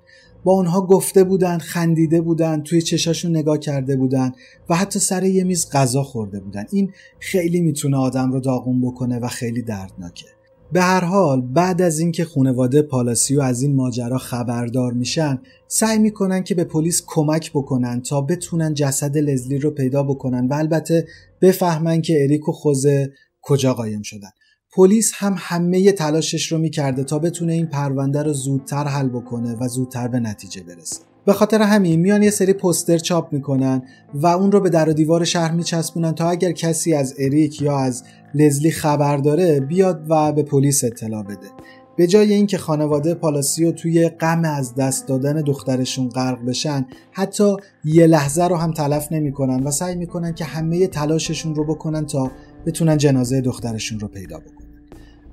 با 0.45 0.53
اونها 0.53 0.87
گفته 0.87 1.25
بودن 1.25 1.59
خندیده 1.59 2.21
بودن 2.21 2.63
توی 2.63 2.83
چشاشون 2.83 3.37
نگاه 3.37 3.59
کرده 3.59 3.97
بودن 3.97 4.33
و 4.69 4.77
حتی 4.77 4.99
سر 4.99 5.25
یه 5.25 5.45
میز 5.45 5.71
غذا 5.71 6.03
خورده 6.03 6.41
بودن 6.41 6.65
این 6.71 6.93
خیلی 7.19 7.61
می‌تونه 7.61 7.97
آدم 7.97 8.33
رو 8.33 8.41
داغون 8.41 8.81
بکنه 8.81 9.19
و 9.19 9.29
خیلی 9.29 9.63
دردناکه. 9.63 10.27
به 10.73 10.83
هر 10.83 11.05
حال 11.05 11.41
بعد 11.41 11.83
از 11.83 11.99
اینکه 11.99 12.25
خانواده 12.25 12.83
پالاسیو 12.83 13.41
از 13.41 13.63
این 13.63 13.75
ماجرا 13.75 14.19
خبردار 14.19 14.93
میشن 14.93 15.41
سعی 15.69 15.99
می‌کنن 15.99 16.45
که 16.45 16.55
به 16.55 16.65
پلیس 16.65 17.03
کمک 17.07 17.51
بکنن 17.51 18.03
تا 18.03 18.21
بتونن 18.21 18.75
جسد 18.75 19.19
لزلی 19.19 19.59
رو 19.59 19.71
پیدا 19.71 20.03
بکنن 20.03 20.47
و 20.47 20.55
البته 20.55 21.07
بفهمن 21.41 22.03
که 22.03 22.23
اریک 22.23 22.49
و 22.49 22.53
خوزه 22.53 23.13
کجا 23.43 23.75
قایم 23.75 24.03
شدن. 24.03 24.31
پلیس 24.75 25.13
هم 25.15 25.35
همه 25.39 25.93
تلاشش 25.93 26.53
رو 26.53 26.59
می‌کرده 26.59 27.05
تا 27.05 27.19
بتونه 27.19 27.53
این 27.53 27.67
پرونده 27.67 28.23
رو 28.23 28.33
زودتر 28.33 28.85
حل 28.85 29.09
بکنه 29.09 29.57
و 29.61 29.69
زودتر 29.69 30.09
به 30.09 30.21
نتیجه 30.21 30.63
برسه. 30.63 31.01
به 31.25 31.33
خاطر 31.33 31.63
همین 31.63 32.01
میان 32.01 32.23
یه 32.23 32.31
سری 32.31 32.53
پوستر 32.53 32.99
چاپ 32.99 33.33
می‌کنن 33.33 33.83
و 34.15 34.27
اون 34.27 34.53
رو 34.53 34.61
به 34.61 34.71
در 34.71 34.89
و 34.89 34.93
دیوار 34.93 35.25
شهر 35.25 35.53
میچسبونن 35.53 36.13
تا 36.13 36.31
اگر 36.31 36.53
کسی 36.53 36.95
از 36.95 37.15
اریک 37.19 37.63
یا 37.63 37.79
از 37.79 38.05
لزلی 38.35 38.71
خبر 38.71 39.17
داره 39.17 39.61
بیاد 39.61 40.07
و 40.09 40.33
به 40.33 40.43
پلیس 40.43 40.85
اطلاع 40.85 41.23
بده. 41.23 41.49
به 41.97 42.07
جای 42.07 42.33
اینکه 42.33 42.59
خانواده 42.59 43.15
پالاسیو 43.15 43.73
توی 43.73 44.09
غم 44.09 44.45
از 44.45 44.75
دست 44.75 45.09
دادن 45.09 45.43
دخترشون 45.43 46.09
غرق 46.09 46.45
بشن 46.45 46.87
حتی 47.11 47.57
یه 47.85 48.07
لحظه 48.07 48.45
رو 48.45 48.57
هم 48.57 48.73
تلف 48.73 49.13
نمی‌کنن 49.13 49.63
و 49.63 49.71
سعی 49.71 49.95
می‌کنن 49.95 50.35
که 50.35 50.45
همه 50.45 50.87
تلاششون 50.87 51.55
رو 51.55 51.65
بکنن 51.65 52.07
تا 52.07 52.31
بتونن 52.67 52.97
جنازه 52.97 53.41
دخترشون 53.41 54.01
رو 54.01 54.09
پیدا 54.09 54.39
بکنن. 54.39 54.62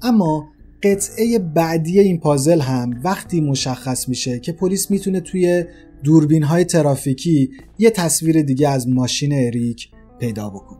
اما 0.01 0.49
قطعه 0.83 1.39
بعدی 1.39 1.99
این 1.99 2.19
پازل 2.19 2.59
هم 2.59 3.01
وقتی 3.03 3.41
مشخص 3.41 4.09
میشه 4.09 4.39
که 4.39 4.51
پلیس 4.51 4.91
می‌تونه 4.91 5.19
توی 5.19 5.65
دوربین 6.03 6.43
های 6.43 6.65
ترافیکی 6.65 7.49
یه 7.79 7.89
تصویر 7.89 8.41
دیگه 8.41 8.69
از 8.69 8.87
ماشین 8.87 9.33
اریک 9.33 9.89
پیدا 10.19 10.49
بکنه. 10.49 10.79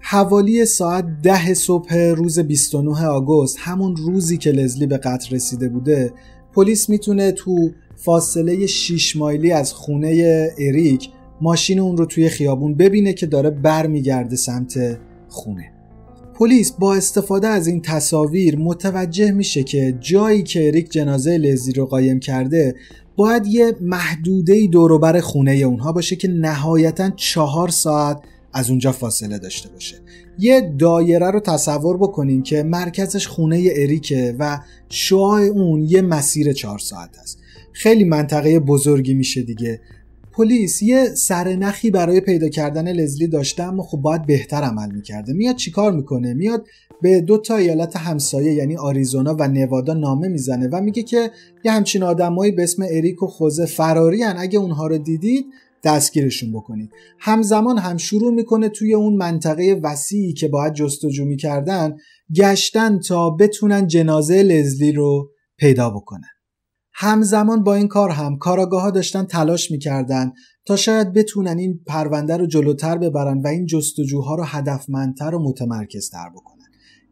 حوالی 0.00 0.66
ساعت 0.66 1.04
ده 1.22 1.54
صبح 1.54 1.94
روز 1.94 2.38
29 2.38 3.06
آگوست 3.06 3.56
همون 3.60 3.96
روزی 3.96 4.36
که 4.36 4.50
لزلی 4.50 4.86
به 4.86 4.98
قتل 4.98 5.34
رسیده 5.34 5.68
بوده 5.68 6.12
پلیس 6.52 6.88
می‌تونه 6.88 7.32
تو 7.32 7.70
فاصله 7.96 8.66
6 8.66 9.16
مایلی 9.16 9.52
از 9.52 9.72
خونه 9.72 10.50
اریک 10.58 11.10
ماشین 11.40 11.80
اون 11.80 11.96
رو 11.96 12.06
توی 12.06 12.28
خیابون 12.28 12.74
ببینه 12.74 13.12
که 13.12 13.26
داره 13.26 13.50
برمیگرده 13.50 14.36
سمت 14.36 14.98
خونه. 15.28 15.73
پلیس 16.34 16.72
با 16.72 16.94
استفاده 16.94 17.48
از 17.48 17.66
این 17.66 17.82
تصاویر 17.82 18.58
متوجه 18.58 19.32
میشه 19.32 19.62
که 19.62 19.98
جایی 20.00 20.42
که 20.42 20.66
اریک 20.66 20.90
جنازه 20.90 21.36
لزی 21.36 21.72
رو 21.72 21.86
قایم 21.86 22.20
کرده 22.20 22.74
باید 23.16 23.46
یه 23.46 23.76
محدوده 23.80 24.66
دوروبر 24.66 25.20
خونه 25.20 25.52
اونها 25.52 25.92
باشه 25.92 26.16
که 26.16 26.28
نهایتا 26.28 27.10
چهار 27.10 27.68
ساعت 27.68 28.22
از 28.52 28.70
اونجا 28.70 28.92
فاصله 28.92 29.38
داشته 29.38 29.68
باشه. 29.68 29.96
یه 30.38 30.74
دایره 30.78 31.30
رو 31.30 31.40
تصور 31.40 31.96
بکنین 31.96 32.42
که 32.42 32.62
مرکزش 32.62 33.26
خونه 33.26 33.68
اریکه 33.76 34.36
و 34.38 34.60
شعاع 34.88 35.40
اون 35.40 35.82
یه 35.82 36.02
مسیر 36.02 36.52
چهار 36.52 36.78
ساعت 36.78 37.18
است. 37.22 37.38
خیلی 37.72 38.04
منطقه 38.04 38.58
بزرگی 38.58 39.14
میشه 39.14 39.42
دیگه. 39.42 39.80
پلیس 40.36 40.82
یه 40.82 41.04
سرنخی 41.04 41.90
برای 41.90 42.20
پیدا 42.20 42.48
کردن 42.48 42.92
لزلی 42.92 43.26
داشته 43.26 43.62
اما 43.62 43.82
خب 43.82 43.98
باید 43.98 44.26
بهتر 44.26 44.62
عمل 44.62 44.90
می‌کرده. 44.90 45.32
میاد 45.32 45.56
چیکار 45.56 45.92
می‌کنه؟ 45.92 46.34
میاد 46.34 46.66
به 47.02 47.20
دو 47.20 47.38
تا 47.38 47.56
ایالت 47.56 47.96
همسایه 47.96 48.54
یعنی 48.54 48.76
آریزونا 48.76 49.36
و 49.38 49.48
نوادا 49.48 49.94
نامه 49.94 50.28
می‌زنه 50.28 50.68
و 50.72 50.80
میگه 50.80 51.02
که 51.02 51.30
یه 51.64 51.72
همچین 51.72 52.02
آدمایی 52.02 52.52
به 52.52 52.62
اسم 52.62 52.82
اریک 52.90 53.22
و 53.22 53.26
خوزه 53.26 53.66
فراری. 53.66 54.24
اگه 54.24 54.58
اونها 54.58 54.86
رو 54.86 54.98
دیدید 54.98 55.46
دستگیرشون 55.84 56.52
بکنید. 56.52 56.90
همزمان 57.18 57.78
هم 57.78 57.96
شروع 57.96 58.34
می‌کنه 58.34 58.68
توی 58.68 58.94
اون 58.94 59.16
منطقه 59.16 59.80
وسیعی 59.82 60.32
که 60.32 60.48
باید 60.48 60.74
جستجو 60.74 61.24
می‌کردن 61.24 61.96
گشتن 62.34 62.98
تا 62.98 63.30
بتونن 63.30 63.86
جنازه 63.86 64.42
لزلی 64.42 64.92
رو 64.92 65.30
پیدا 65.58 65.90
بکنن. 65.90 66.28
همزمان 66.96 67.64
با 67.64 67.74
این 67.74 67.88
کار 67.88 68.10
هم 68.10 68.38
کاراگاه 68.38 68.82
ها 68.82 68.90
داشتن 68.90 69.24
تلاش 69.24 69.70
می‌کردن 69.70 70.32
تا 70.66 70.76
شاید 70.76 71.12
بتونن 71.12 71.58
این 71.58 71.80
پرونده 71.86 72.36
رو 72.36 72.46
جلوتر 72.46 72.98
ببرن 72.98 73.40
و 73.40 73.46
این 73.46 73.66
جستجوها 73.66 74.34
رو 74.34 74.44
هدفمندتر 74.44 75.34
و 75.34 75.48
متمرکزتر 75.48 76.28
بکنن 76.34 76.64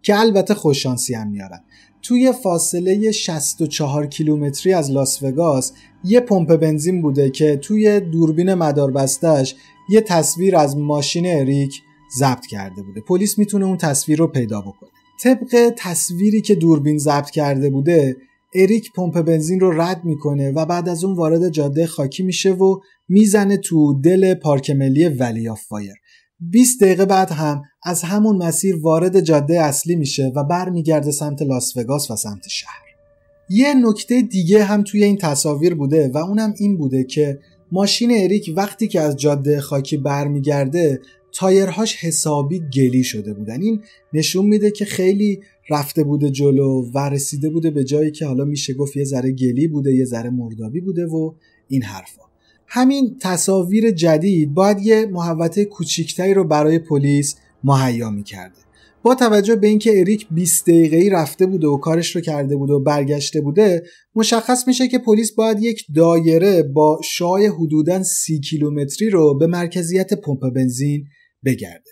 که 0.03 0.21
البته 0.21 0.55
خوششانسی 0.55 1.15
هم 1.15 1.29
میارن. 1.29 1.61
توی 2.03 2.33
فاصله 2.33 3.11
64 3.11 4.07
کیلومتری 4.07 4.73
از 4.73 4.91
لاس 4.91 5.23
وگاس 5.23 5.73
یه 6.05 6.21
پمپ 6.21 6.57
بنزین 6.57 7.03
بوده 7.03 7.31
که 7.31 7.57
توی 7.57 8.01
دوربین 8.01 8.55
مداربستش 8.55 9.55
یه 9.89 10.01
تصویر 10.01 10.57
از 10.57 10.77
ماشین 10.77 11.27
اریک 11.27 11.83
ضبط 12.19 12.47
کرده 12.47 12.83
بوده. 12.83 13.01
پلیس 13.01 13.39
می‌تونه 13.39 13.65
اون 13.65 13.77
تصویر 13.77 14.19
رو 14.19 14.27
پیدا 14.27 14.61
بکنه. 14.61 14.91
طبق 15.23 15.73
تصویری 15.77 16.41
که 16.41 16.55
دوربین 16.55 16.99
ضبط 16.99 17.31
کرده 17.31 17.71
بوده 17.71 18.17
اریک 18.55 18.93
پمپ 18.97 19.23
بنزین 19.23 19.61
رو 19.61 19.81
رد 19.81 20.05
می‌کنه 20.05 20.51
و 20.51 20.67
بعد 20.67 20.89
از 20.89 21.05
اون 21.05 21.17
وارد 21.17 21.49
جاده 21.49 21.87
خاکی 21.87 22.23
میشه 22.23 22.53
و 22.53 22.81
می‌زنه 23.09 23.57
تو 23.57 24.01
دل 24.01 24.35
پارک 24.35 24.71
ملی 24.71 25.09
Valley 25.09 25.49
of 25.49 25.63
Fire. 25.63 25.95
20 26.41 26.83
دقیقه 26.83 27.05
بعد 27.05 27.31
هم 27.31 27.63
از 27.83 28.03
همون 28.03 28.37
مسیر 28.37 28.77
وارد 28.77 29.21
جاده 29.21 29.61
اصلی 29.61 29.97
میشه 29.97 30.33
و 30.37 30.45
برمیگرده 30.45 31.11
سمت 31.11 31.43
لاس 31.43 31.77
وگاس 31.77 32.11
و 32.11 32.17
سمت 32.17 32.49
شهر. 32.49 32.83
یه 33.49 33.75
نکته 33.75 34.23
دیگه 34.23 34.65
هم 34.65 34.83
توی 34.83 35.05
این 35.05 35.17
تصاویر 35.17 35.75
بوده 35.75 36.11
و 36.15 36.19
اونم 36.19 36.55
این 36.59 36.79
بوده 36.79 37.05
که 37.05 37.39
ماشین 37.73 38.11
اریک 38.15 38.53
وقتی 38.57 38.89
که 38.89 39.01
از 39.01 39.17
جاده 39.17 39.61
خاکی 39.61 39.97
برمیگرده 39.97 41.01
تایرهاش 41.33 41.97
حسابی 42.05 42.63
گلی 42.75 43.05
شده 43.05 43.35
بودن. 43.35 43.63
این 43.63 43.83
نشون 44.13 44.47
میده 44.47 44.71
که 44.71 44.85
خیلی 44.85 45.41
رفته 45.71 46.05
بوده 46.05 46.31
جلو 46.31 46.91
و 46.95 46.99
رسیده 46.99 47.51
بوده 47.51 47.71
به 47.71 47.85
جایی 47.85 48.11
که 48.11 48.27
حالا 48.27 48.45
میشه 48.45 48.75
گفت 48.75 48.97
یه 48.97 49.05
ذره 49.05 49.33
گلی 49.33 49.69
بوده 49.69 49.95
یه 49.95 50.05
ذره 50.05 50.31
مردابی 50.31 50.81
بوده 50.81 51.07
و 51.07 51.33
این 51.69 51.83
حرفا. 51.83 52.23
همین 52.67 53.17
تصاویر 53.21 53.91
جدید 53.91 54.55
باید 54.55 54.81
یه 54.81 55.07
محوطه 55.07 55.65
کوچیکتری 55.65 56.35
رو 56.35 56.45
برای 56.45 56.79
پلیس 56.79 57.37
مهیا 57.65 58.11
می‌کرده. 58.11 58.59
با 59.03 59.15
توجه 59.15 59.57
به 59.57 59.67
اینکه 59.67 60.01
اریک 60.01 60.27
20 60.31 60.67
دقیقه‌ای 60.67 61.11
رفته 61.11 61.47
بوده 61.47 61.67
و 61.67 61.77
کارش 61.77 62.17
رو 62.17 62.21
کرده 62.21 62.57
بوده 62.57 62.73
و 62.73 62.79
برگشته 62.79 63.41
بوده 63.41 63.83
مشخص 64.15 64.69
میشه 64.69 64.89
که 64.89 64.99
پلیس 64.99 65.33
باید 65.33 65.63
یک 65.63 65.87
دایره 65.95 66.63
با 66.63 67.01
شای 67.05 67.47
حدوداً 67.47 68.03
30 68.03 68.41
کیلومتری 68.41 69.11
رو 69.11 69.39
به 69.39 69.47
مرکزیت 69.47 70.15
پمپ 70.15 70.51
بنزین 70.55 71.05
بگرده. 71.45 71.91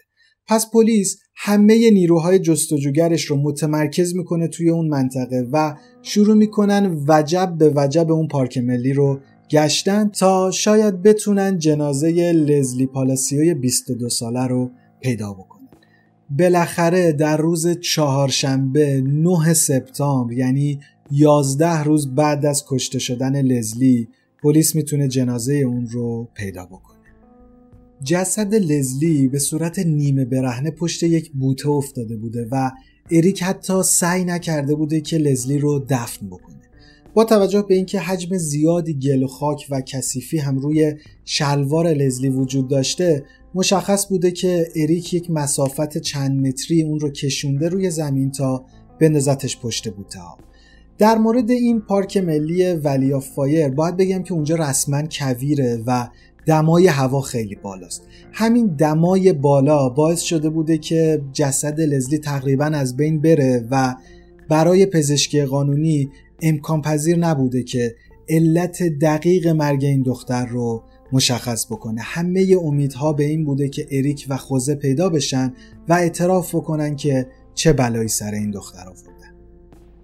پس 0.50 0.70
پلیس 0.70 1.18
همه 1.36 1.90
نیروهای 1.90 2.38
جستجوگرش 2.38 3.24
رو 3.24 3.36
متمرکز 3.36 4.14
می‌کنه 4.16 4.48
توی 4.48 4.70
اون 4.70 4.88
منطقه 4.88 5.48
و 5.52 5.76
شروع 6.02 6.34
می‌کنن 6.34 7.04
وجب 7.08 7.54
به 7.58 7.72
وجب 7.76 8.12
اون 8.12 8.28
پارک 8.28 8.58
ملی 8.58 8.92
رو 8.92 9.20
گشتن 9.50 10.08
تا 10.08 10.50
شاید 10.50 11.02
بتونن 11.02 11.58
جنازه 11.58 12.32
لزلی 12.32 12.86
پالاسیوی 12.86 13.54
22 13.54 14.08
ساله 14.08 14.46
رو 14.46 14.70
پیدا 15.00 15.32
بکنن. 15.32 15.68
بالاخره 16.38 17.12
در 17.12 17.36
روز 17.36 17.68
چهارشنبه 17.68 19.00
9 19.00 19.54
سپتامبر 19.54 20.32
یعنی 20.32 20.80
11 21.10 21.82
روز 21.82 22.14
بعد 22.14 22.46
از 22.46 22.64
کشته 22.68 22.98
شدن 22.98 23.42
لزلی 23.42 24.08
پلیس 24.42 24.74
می‌تونه 24.74 25.08
جنازه 25.08 25.54
اون 25.54 25.86
رو 25.86 26.28
پیدا 26.34 26.66
بکنه. 26.66 26.89
جسد 28.04 28.54
لزلی 28.54 29.28
به 29.28 29.38
صورت 29.38 29.78
نیمه 29.78 30.24
برهنه 30.24 30.70
پشت 30.70 31.02
یک 31.02 31.30
بوته 31.32 31.68
افتاده 31.68 32.16
بوده 32.16 32.48
و 32.50 32.70
اریک 33.10 33.42
حتی 33.42 33.82
سعی 33.82 34.24
نکرده 34.24 34.74
بوده 34.74 35.00
که 35.00 35.18
لزلی 35.18 35.58
رو 35.58 35.86
دفن 35.88 36.26
بکنه. 36.26 36.56
با 37.14 37.24
توجه 37.24 37.62
به 37.62 37.74
اینکه 37.74 38.00
حجم 38.00 38.36
زیادی 38.36 38.94
گل 38.94 39.22
و 39.22 39.26
خاک 39.26 39.66
و 39.70 39.80
کثیفی 39.80 40.38
هم 40.38 40.58
روی 40.58 40.94
شلوار 41.24 41.88
لزلی 41.88 42.28
وجود 42.28 42.68
داشته 42.68 43.24
مشخص 43.54 44.08
بوده 44.08 44.30
که 44.30 44.68
اریک 44.76 45.14
یک 45.14 45.30
مسافت 45.30 45.98
چند 45.98 46.46
متری 46.46 46.82
اون 46.82 47.00
رو 47.00 47.10
کشونده 47.10 47.68
روی 47.68 47.90
زمین 47.90 48.30
تا 48.30 48.64
بندازتش 49.00 49.58
پشت 49.58 49.88
بوته 49.88 50.18
ها. 50.18 50.38
در 50.98 51.18
مورد 51.18 51.50
این 51.50 51.80
پارک 51.80 52.16
ملی 52.16 52.72
ولی 52.72 53.20
فایر 53.20 53.68
باید 53.68 53.96
بگم 53.96 54.22
که 54.22 54.34
اونجا 54.34 54.54
رسما 54.54 55.02
کویره 55.02 55.82
و 55.86 56.08
دمای 56.46 56.86
هوا 56.86 57.20
خیلی 57.20 57.54
بالاست. 57.54 58.02
همین 58.32 58.66
دمای 58.66 59.32
بالا 59.32 59.88
باعث 59.88 60.20
شده 60.20 60.50
بوده 60.50 60.78
که 60.78 61.22
جسد 61.32 61.80
لزلی 61.80 62.18
تقریبا 62.18 62.64
از 62.64 62.96
بین 62.96 63.20
بره 63.20 63.66
و 63.70 63.94
برای 64.48 64.86
پزشکی 64.86 65.44
قانونی 65.44 66.10
امکان 66.42 66.82
پذیر 66.82 67.18
نبوده 67.18 67.62
که 67.62 67.94
علت 68.28 68.82
دقیق 68.82 69.48
مرگ 69.48 69.84
این 69.84 70.02
دختر 70.02 70.46
رو 70.46 70.82
مشخص 71.12 71.66
بکنه. 71.66 72.00
همه 72.00 72.56
امیدها 72.62 73.12
به 73.12 73.24
این 73.24 73.44
بوده 73.44 73.68
که 73.68 73.86
اریک 73.90 74.26
و 74.28 74.36
خوزه 74.36 74.74
پیدا 74.74 75.08
بشن 75.08 75.54
و 75.88 75.92
اعتراف 75.92 76.54
بکنن 76.54 76.96
که 76.96 77.26
چه 77.54 77.72
بلایی 77.72 78.08
سر 78.08 78.34
این 78.34 78.50
دختر 78.50 78.88
آوردن 78.88 79.34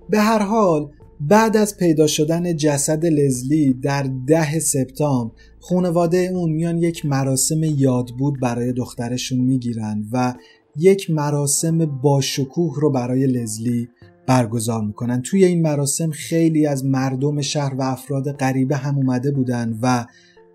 به 0.09 0.21
هر 0.21 0.39
حال 0.39 0.91
بعد 1.21 1.57
از 1.57 1.77
پیدا 1.77 2.07
شدن 2.07 2.57
جسد 2.57 3.07
لزلی 3.07 3.73
در 3.73 4.03
ده 4.27 4.59
سپتامبر 4.59 5.35
خانواده 5.61 6.19
اون 6.19 6.53
میان 6.53 6.79
یک 6.79 7.07
مراسم 7.07 7.63
یادبود 7.63 8.41
برای 8.41 8.73
دخترشون 8.73 9.41
می‌گیرن 9.41 10.05
و 10.13 10.35
یک 10.77 11.11
مراسم 11.11 11.79
باشکوه 11.87 12.81
رو 12.81 12.91
برای 12.91 13.27
لزلی 13.27 13.89
برگزار 14.27 14.85
می‌کنن. 14.85 15.23
توی 15.23 15.45
این 15.45 15.63
مراسم 15.63 16.11
خیلی 16.11 16.67
از 16.67 16.85
مردم 16.85 17.41
شهر 17.41 17.75
و 17.75 17.83
افراد 17.83 18.33
غریبه 18.33 18.77
هم 18.77 18.97
اومده 18.97 19.31
بودن 19.31 19.79
و 19.83 20.07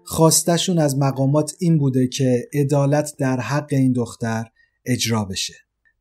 خواستشون 0.04 0.78
از 0.78 0.98
مقامات 0.98 1.56
این 1.60 1.78
بوده 1.78 2.08
که 2.08 2.48
عدالت 2.54 3.14
در 3.20 3.40
حق 3.40 3.68
این 3.72 3.92
دختر 3.92 4.46
اجرا 4.86 5.26
بشه. 5.26 5.54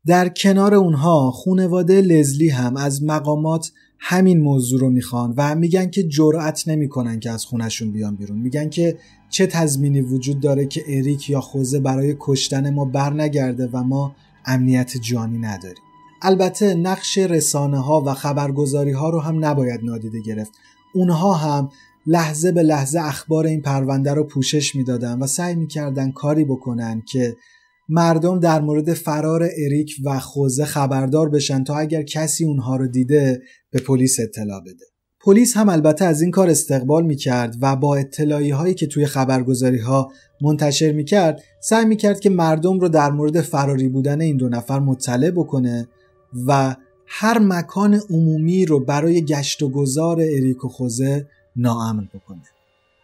در 0.05 0.29
کنار 0.29 0.75
اونها 0.75 1.31
خونواده 1.31 2.01
لزلی 2.01 2.49
هم 2.49 2.77
از 2.77 3.03
مقامات 3.03 3.71
همین 4.03 4.39
موضوع 4.39 4.79
رو 4.79 4.89
می‌خوان 4.89 5.33
و 5.37 5.55
میگن 5.55 5.89
که 5.89 6.03
جرأت 6.03 6.67
نمی‌کنن 6.67 7.19
که 7.19 7.31
از 7.31 7.45
خونشون 7.45 7.91
بیان 7.91 8.15
بیرون. 8.15 8.39
میگن 8.39 8.69
که 8.69 8.97
چه 9.29 9.47
تضمینی 9.47 10.01
وجود 10.01 10.39
داره 10.39 10.65
که 10.65 10.83
اریک 10.87 11.29
یا 11.29 11.41
خوزه 11.41 11.79
برای 11.79 12.15
کشتن 12.19 12.73
ما 12.73 12.85
برنگرده 12.85 13.69
و 13.73 13.83
ما 13.83 14.15
امنیت 14.45 14.97
جانی 14.97 15.37
نداریم. 15.37 15.83
البته 16.21 16.73
نقش 16.75 17.17
رسانه 17.17 17.79
ها 17.79 18.03
و 18.05 18.13
خبرگزاری 18.13 18.91
ها 18.91 19.09
رو 19.09 19.19
هم 19.19 19.45
نباید 19.45 19.83
نادیده 19.83 20.21
گرفت. 20.21 20.51
اونها 20.93 21.33
هم 21.33 21.69
لحظه 22.07 22.51
به 22.51 22.63
لحظه 22.63 22.99
اخبار 22.99 23.45
این 23.45 23.61
پرونده 23.61 24.13
رو 24.13 24.23
پوشش 24.23 24.75
می‌دادن 24.75 25.19
و 25.19 25.27
سعی 25.27 25.55
می‌کردن 25.55 26.11
کاری 26.11 26.45
بکنن 26.45 27.03
که 27.05 27.35
مردم 27.93 28.39
در 28.39 28.61
مورد 28.61 28.93
فرار 28.93 29.49
اریک 29.57 29.95
و 30.05 30.19
خوزه 30.19 30.65
خبردار 30.65 31.29
بشن 31.29 31.63
تا 31.63 31.75
اگر 31.75 32.03
کسی 32.03 32.45
اونها 32.45 32.75
رو 32.75 32.87
دیده 32.87 33.41
به 33.71 33.79
پلیس 33.79 34.19
اطلاع 34.19 34.61
بده. 34.61 34.85
پلیس 35.19 35.57
هم 35.57 35.69
البته 35.69 36.05
از 36.05 36.21
این 36.21 36.31
کار 36.31 36.49
استقبال 36.49 37.05
می‌کرد 37.05 37.55
و 37.61 37.75
با 37.75 37.95
اطلاعی 37.95 38.49
هایی 38.49 38.73
که 38.73 38.87
توی 38.87 39.05
خبرگزاری 39.05 39.77
ها 39.77 40.11
منتشر 40.41 40.91
می‌کرد 40.91 41.43
سعی 41.61 41.85
می‌کرد 41.85 42.19
که 42.19 42.29
مردم 42.29 42.79
رو 42.79 42.89
در 42.89 43.11
مورد 43.11 43.41
فراری 43.41 43.89
بودن 43.89 44.21
این 44.21 44.37
دو 44.37 44.49
نفر 44.49 44.79
مطلع 44.79 45.31
بکنه 45.31 45.87
و 46.47 46.75
هر 47.07 47.39
مکان 47.39 48.01
عمومی 48.09 48.65
رو 48.65 48.85
برای 48.85 49.25
گشت 49.25 49.63
و 49.63 49.69
گذار 49.69 50.19
اریک 50.19 50.65
و 50.65 50.67
خوزه 50.67 51.27
ناامن 51.55 52.09
بکنه. 52.13 52.43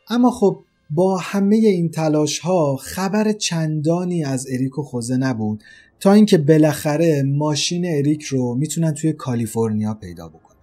اما 0.09 0.31
خب 0.31 0.59
با 0.89 1.17
همه 1.17 1.55
این 1.55 1.89
تلاش 1.89 2.39
ها 2.39 2.75
خبر 2.75 3.31
چندانی 3.31 4.23
از 4.23 4.47
اریک 4.51 4.77
و 4.77 4.83
خوزه 4.83 5.17
نبود 5.17 5.63
تا 5.99 6.13
اینکه 6.13 6.37
بالاخره 6.37 7.23
ماشین 7.23 7.85
اریک 7.85 8.23
رو 8.23 8.55
می‌تونن 8.55 8.93
توی 8.93 9.13
کالیفرنیا 9.13 9.93
پیدا 9.93 10.27
بکنن. 10.27 10.57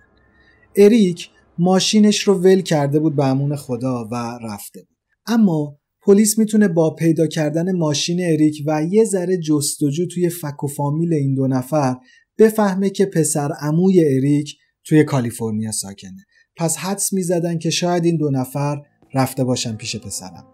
اریک 0.77 1.31
ماشینش 1.59 2.21
رو 2.21 2.35
ول 2.35 2.61
کرده 2.61 2.99
بود 2.99 3.17
به 3.17 3.25
امون 3.25 3.57
خدا 3.57 4.09
و 4.13 4.39
رفته 4.43 4.81
بود. 4.81 4.97
اما 5.27 5.79
پلیس 6.03 6.39
می‌تونه 6.39 6.69
با 6.69 6.95
پیدا 6.95 7.27
کردن 7.27 7.73
ماشین 7.73 8.21
اریک 8.23 8.63
و 8.67 8.85
یه 8.91 9.05
ذره 9.05 9.37
جستجو 9.37 10.07
توی 10.07 10.29
فک 10.29 10.65
و 10.65 10.67
فامیل 10.67 11.15
این 11.15 11.35
دو 11.35 11.47
نفر 11.47 11.97
بفهمه 12.39 12.91
که 12.91 13.07
پسر 13.07 13.53
عموی 13.61 14.05
اریک 14.05 14.57
توی 14.85 15.05
کالیفرنیا 15.05 15.73
ساکنه. 15.73 16.25
پس 16.57 16.77
حدس 16.77 17.13
می‌زدن 17.13 17.59
که 17.59 17.71
شاید 17.71 18.05
این 18.05 18.17
دو 18.17 18.31
نفر 18.31 18.77
رفته 19.15 19.45
باشن 19.45 19.77
پیش 19.77 19.97
پسرم. 19.97 20.45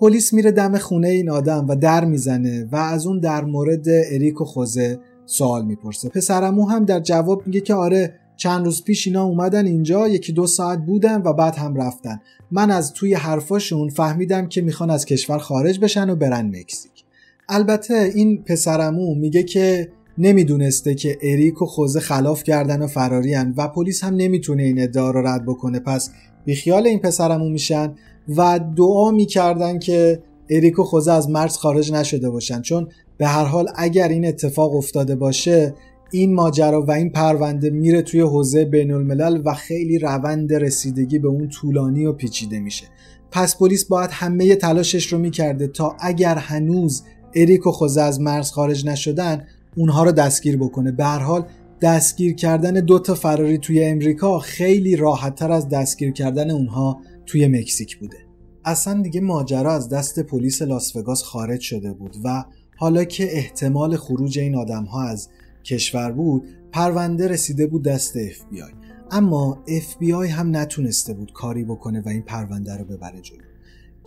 پلیس 0.00 0.32
میره 0.32 0.50
دم 0.50 0.78
خونه 0.78 1.08
این 1.08 1.30
آدم 1.30 1.66
و 1.68 1.76
در 1.76 2.04
می‌زنه 2.04 2.68
و 2.72 2.76
از 2.76 3.06
اون 3.06 3.20
در 3.20 3.44
مورد 3.44 3.84
اریک 3.88 4.40
و 4.40 4.44
خوزه 4.44 4.98
سوال 5.26 5.64
می‌پرسه. 5.64 6.08
پسرمو 6.08 6.68
هم 6.68 6.84
در 6.84 7.00
جواب 7.00 7.46
میگه 7.46 7.60
که 7.60 7.74
آره 7.74 8.14
چند 8.36 8.64
روز 8.64 8.84
پیش 8.84 9.06
اینا 9.06 9.24
اومدن 9.24 9.66
اینجا 9.66 10.08
یکی 10.08 10.32
دو 10.32 10.46
ساعت 10.46 10.78
بودن 10.78 11.22
و 11.22 11.32
بعد 11.32 11.54
هم 11.54 11.76
رفتن. 11.76 12.20
من 12.50 12.70
از 12.70 12.92
توی 12.92 13.14
حرفاشون 13.14 13.88
فهمیدم 13.88 14.46
که 14.46 14.60
می‌خوان 14.60 14.90
از 14.90 15.04
کشور 15.04 15.38
خارج 15.38 15.80
بشن 15.80 16.10
و 16.10 16.16
برن 16.16 16.46
مکزیک. 16.46 17.04
البته 17.48 18.10
این 18.14 18.42
پسرمو 18.42 19.14
میگه 19.14 19.42
که 19.42 19.88
نمی‌دونسته 20.18 20.94
که 20.94 21.18
اریک 21.22 21.62
و 21.62 21.66
خوزه 21.66 22.00
خلاف 22.00 22.42
کردن 22.42 22.82
و 22.82 22.86
فراریان 22.86 23.54
و 23.56 23.68
پلیس 23.68 24.04
هم 24.04 24.14
نمی‌تونه 24.14 24.62
این 24.62 24.82
ادعا 24.82 25.10
رو 25.10 25.26
رد 25.26 25.46
بکنه. 25.46 25.80
پس 25.80 26.10
بیخیال 26.48 26.86
این 26.86 26.98
پسرمو 26.98 27.48
میشن 27.48 27.94
و 28.36 28.60
دعا 28.76 29.10
می‌کردن 29.10 29.78
که 29.78 30.22
اریک 30.50 30.78
و 30.78 30.84
خوزه 30.84 31.12
از 31.12 31.30
مرز 31.30 31.56
خارج 31.56 31.92
نشده 31.92 32.30
باشن. 32.30 32.62
چون 32.62 32.88
به 33.18 33.26
هر 33.26 33.44
حال 33.44 33.68
اگر 33.76 34.08
این 34.08 34.26
اتفاق 34.26 34.74
افتاده 34.74 35.16
باشه 35.16 35.74
این 36.10 36.34
ماجرا 36.34 36.82
و 36.82 36.90
این 36.90 37.10
پرونده 37.10 37.70
میره 37.70 38.02
توی 38.02 38.20
حوزه 38.20 38.64
بین 38.64 38.92
الملل 38.92 39.42
و 39.44 39.54
خیلی 39.54 39.98
روند 39.98 40.54
رسیدگی 40.54 41.18
به 41.18 41.28
اون 41.28 41.48
طولانی 41.48 42.06
و 42.06 42.12
پیچیده 42.12 42.60
میشه. 42.60 42.84
پس 43.30 43.56
پلیس 43.56 43.84
باید 43.84 44.10
همه 44.12 44.54
تلاشش 44.54 45.06
رو 45.06 45.18
می‌کرده 45.18 45.66
تا 45.66 45.96
اگر 46.00 46.34
هنوز 46.34 47.02
اریک 47.34 47.66
و 47.66 47.70
خوزه 47.70 48.02
از 48.02 48.20
مرز 48.20 48.50
خارج 48.50 48.86
نشدن 48.86 49.46
اونها 49.76 50.04
رو 50.04 50.12
دستگیر 50.12 50.56
بکنه. 50.56 50.92
به 50.92 51.04
هر 51.04 51.18
حال 51.18 51.44
دستگیر 51.80 52.34
کردن 52.34 52.72
دو 52.72 52.98
تا 52.98 53.14
فراری 53.14 53.58
توی 53.58 53.84
امریکا 53.84 54.38
خیلی 54.38 54.96
راحتتر 54.96 55.52
از 55.52 55.68
دستگیر 55.68 56.12
کردن 56.12 56.50
اونها 56.50 57.00
توی 57.26 57.48
مکزیک 57.48 57.98
بوده. 57.98 58.16
اصلا 58.64 59.02
دیگه 59.02 59.20
ماجرا 59.20 59.72
از 59.72 59.88
دست 59.88 60.20
پلیس 60.20 60.62
لاس 60.62 60.96
وگاس 60.96 61.22
خارج 61.22 61.60
شده 61.60 61.92
بود 61.92 62.16
و 62.24 62.44
حالا 62.76 63.04
که 63.04 63.36
احتمال 63.36 63.96
خروج 63.96 64.38
این 64.38 64.54
آدم 64.54 64.84
ها 64.84 65.02
از 65.02 65.28
کشور 65.64 66.12
بود 66.12 66.48
پرونده 66.72 67.28
رسیده 67.28 67.66
بود 67.66 67.84
دست 67.84 68.30
FBI 68.30 68.74
اما 69.10 69.64
FBI 69.66 70.30
هم 70.30 70.56
نتونسته 70.56 71.14
بود 71.14 71.32
کاری 71.32 71.64
بکنه 71.64 72.00
و 72.00 72.08
این 72.08 72.22
پرونده 72.22 72.76
رو 72.76 72.84
ببره 72.84 73.20
جلو. 73.20 73.47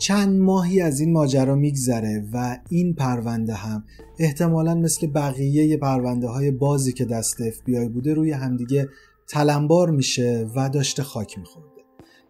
چند 0.01 0.39
ماهی 0.39 0.81
از 0.81 0.99
این 0.99 1.11
ماجرا 1.11 1.55
میگذره 1.55 2.27
و 2.33 2.57
این 2.69 2.93
پرونده 2.93 3.53
هم 3.53 3.83
احتمالا 4.19 4.75
مثل 4.75 5.07
بقیه 5.07 5.77
پرونده 5.77 6.27
های 6.27 6.51
بازی 6.51 6.93
که 6.93 7.05
دست 7.05 7.49
FBI 7.49 7.89
بوده 7.93 8.13
روی 8.13 8.31
همدیگه 8.31 8.89
تلمبار 9.27 9.89
میشه 9.91 10.47
و 10.55 10.69
داشته 10.69 11.03
خاک 11.03 11.39
میخورده. 11.39 11.81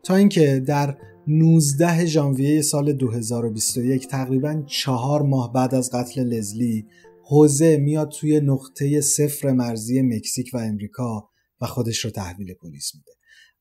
تا 0.03 0.15
اینکه 0.15 0.63
در 0.67 0.97
19 1.27 2.05
ژانویه 2.05 2.61
سال 2.61 2.93
2021 2.93 4.07
تقریبا 4.07 4.63
چهار 4.67 5.21
ماه 5.21 5.53
بعد 5.53 5.75
از 5.75 5.89
قتل 5.93 6.23
لزلی 6.23 6.85
حوزه 7.23 7.77
میاد 7.77 8.11
توی 8.11 8.39
نقطه 8.39 9.01
صفر 9.01 9.51
مرزی 9.51 10.01
مکزیک 10.01 10.49
و 10.53 10.57
امریکا 10.57 11.29
و 11.61 11.65
خودش 11.65 12.05
رو 12.05 12.11
تحویل 12.11 12.53
پلیس 12.53 12.91
میده. 12.95 13.11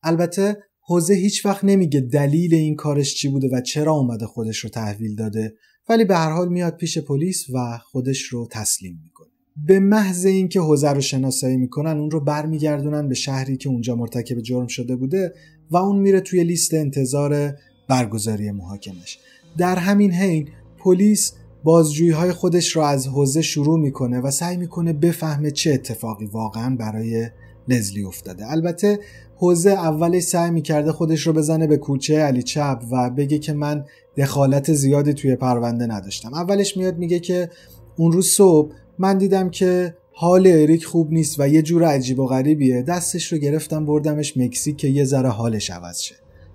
البته 0.02 0.56
حوزه 0.82 1.14
هیچ 1.14 1.46
وقت 1.46 1.64
نمیگه 1.64 2.00
دلیل 2.00 2.54
این 2.54 2.76
کارش 2.76 3.14
چی 3.14 3.28
بوده 3.28 3.48
و 3.52 3.60
چرا 3.60 3.92
اومده 3.92 4.26
خودش 4.26 4.58
رو 4.58 4.70
تحویل 4.70 5.16
داده 5.16 5.54
ولی 5.88 6.04
به 6.04 6.16
هر 6.16 6.30
حال 6.30 6.48
میاد 6.48 6.76
پیش 6.76 6.98
پلیس 6.98 7.50
و 7.54 7.78
خودش 7.78 8.22
رو 8.22 8.48
تسلیم 8.50 9.00
می‌کنه. 9.04 9.28
به 9.66 9.80
محض 9.80 10.26
اینکه 10.26 10.60
حوزه 10.60 10.90
رو 10.90 11.00
شناسایی 11.00 11.56
می‌کنن 11.56 11.98
اون 11.98 12.10
رو 12.10 12.20
برمیگردونن 12.20 13.08
به 13.08 13.14
شهری 13.14 13.56
که 13.56 13.68
اونجا 13.68 13.96
مرتکب 13.96 14.40
جرم 14.40 14.66
شده 14.66 14.96
بوده 14.96 15.34
و 15.70 15.76
اون 15.76 15.98
میره 15.98 16.20
توی 16.20 16.44
لیست 16.44 16.74
انتظار 16.74 17.54
برگزاری 17.88 18.50
محاکمش. 18.50 19.18
در 19.58 19.76
همین 19.76 20.12
حین 20.12 20.48
پلیس 20.78 21.32
بازجویی 21.64 22.10
های 22.10 22.32
خودش 22.32 22.76
رو 22.76 22.82
از 22.82 23.06
حوزه 23.06 23.42
شروع 23.42 23.80
می‌کنه 23.80 24.20
و 24.20 24.30
سعی 24.30 24.56
می‌کنه 24.56 24.92
بفهمه 24.92 25.50
چه 25.50 25.72
اتفاقی 25.72 26.26
واقعا 26.26 26.76
برای 26.76 27.30
لزلی 27.68 28.02
افتاده. 28.02 28.50
البته 28.50 28.98
حوزه 29.40 29.70
اولش 29.70 30.22
سعی 30.22 30.50
می‌کرده 30.50 30.92
خودش 30.92 31.26
رو 31.26 31.32
بزنه 31.32 31.66
به 31.66 31.76
کوچه 31.76 32.18
علی 32.18 32.42
چپ 32.42 32.82
و 32.90 33.10
بگه 33.10 33.38
که 33.38 33.52
من 33.52 33.84
دخالت 34.16 34.72
زیادی 34.72 35.14
توی 35.14 35.36
پرونده 35.36 35.86
نداشتم. 35.86 36.34
اولش 36.34 36.76
میاد 36.76 36.98
میگه 36.98 37.20
که 37.20 37.50
اون 37.96 38.12
روز 38.12 38.26
صبح 38.26 38.72
من 38.98 39.18
دیدم 39.18 39.50
که 39.50 39.94
حال 40.12 40.46
اریک 40.46 40.84
خوب 40.84 41.12
نیست 41.12 41.40
و 41.40 41.48
یه 41.48 41.62
جور 41.62 41.84
عجیب 41.84 42.18
و 42.18 42.26
غریبیه. 42.26 42.82
دستش 42.82 43.32
رو 43.32 43.38
گرفتم 43.38 43.86
بردمش 43.86 44.36
مکزیک 44.36 44.76
که 44.76 44.88
یه 44.88 45.04
ذره 45.04 45.28
حالش 45.28 45.70
عوض 45.70 46.00
شه. 46.00 46.14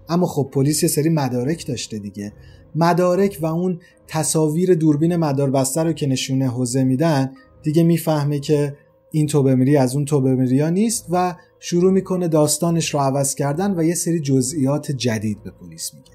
اما 0.10 0.28
خب 0.28 0.50
پلیس 0.52 0.84
یه 0.84 0.90
سری 0.90 1.10
مدارک 1.10 1.68
داشته 1.68 2.00
دیگه. 2.00 2.34
مدارک 2.76 3.38
و 3.42 3.46
اون 3.46 3.80
تصاویر 4.08 4.74
دوربین 4.74 5.16
مداربسته 5.16 5.84
رو 5.84 5.94
که 5.94 6.08
نشونه 6.08 6.48
حوزه 6.48 6.84
میدن 6.84 7.32
دیگه 7.64 7.84
می‌فهمه 7.84 8.40
که 8.40 8.76
این 9.12 9.28
توبه 9.28 9.80
از 9.80 9.96
اون 9.96 10.06
توبه 10.06 10.60
ها 10.62 10.70
نیست 10.70 11.06
و 11.12 11.36
شروع 11.68 11.92
می‌کنه 11.92 12.28
داستانش 12.28 12.94
رو 12.94 13.00
عوض 13.00 13.36
کردن 13.36 13.80
و 13.80 13.84
یه 13.84 13.96
سری 13.96 14.20
جزئیات 14.20 14.92
جدید 14.92 15.44
به 15.44 15.52
پلیس 15.52 15.94
میگه. 15.94 16.12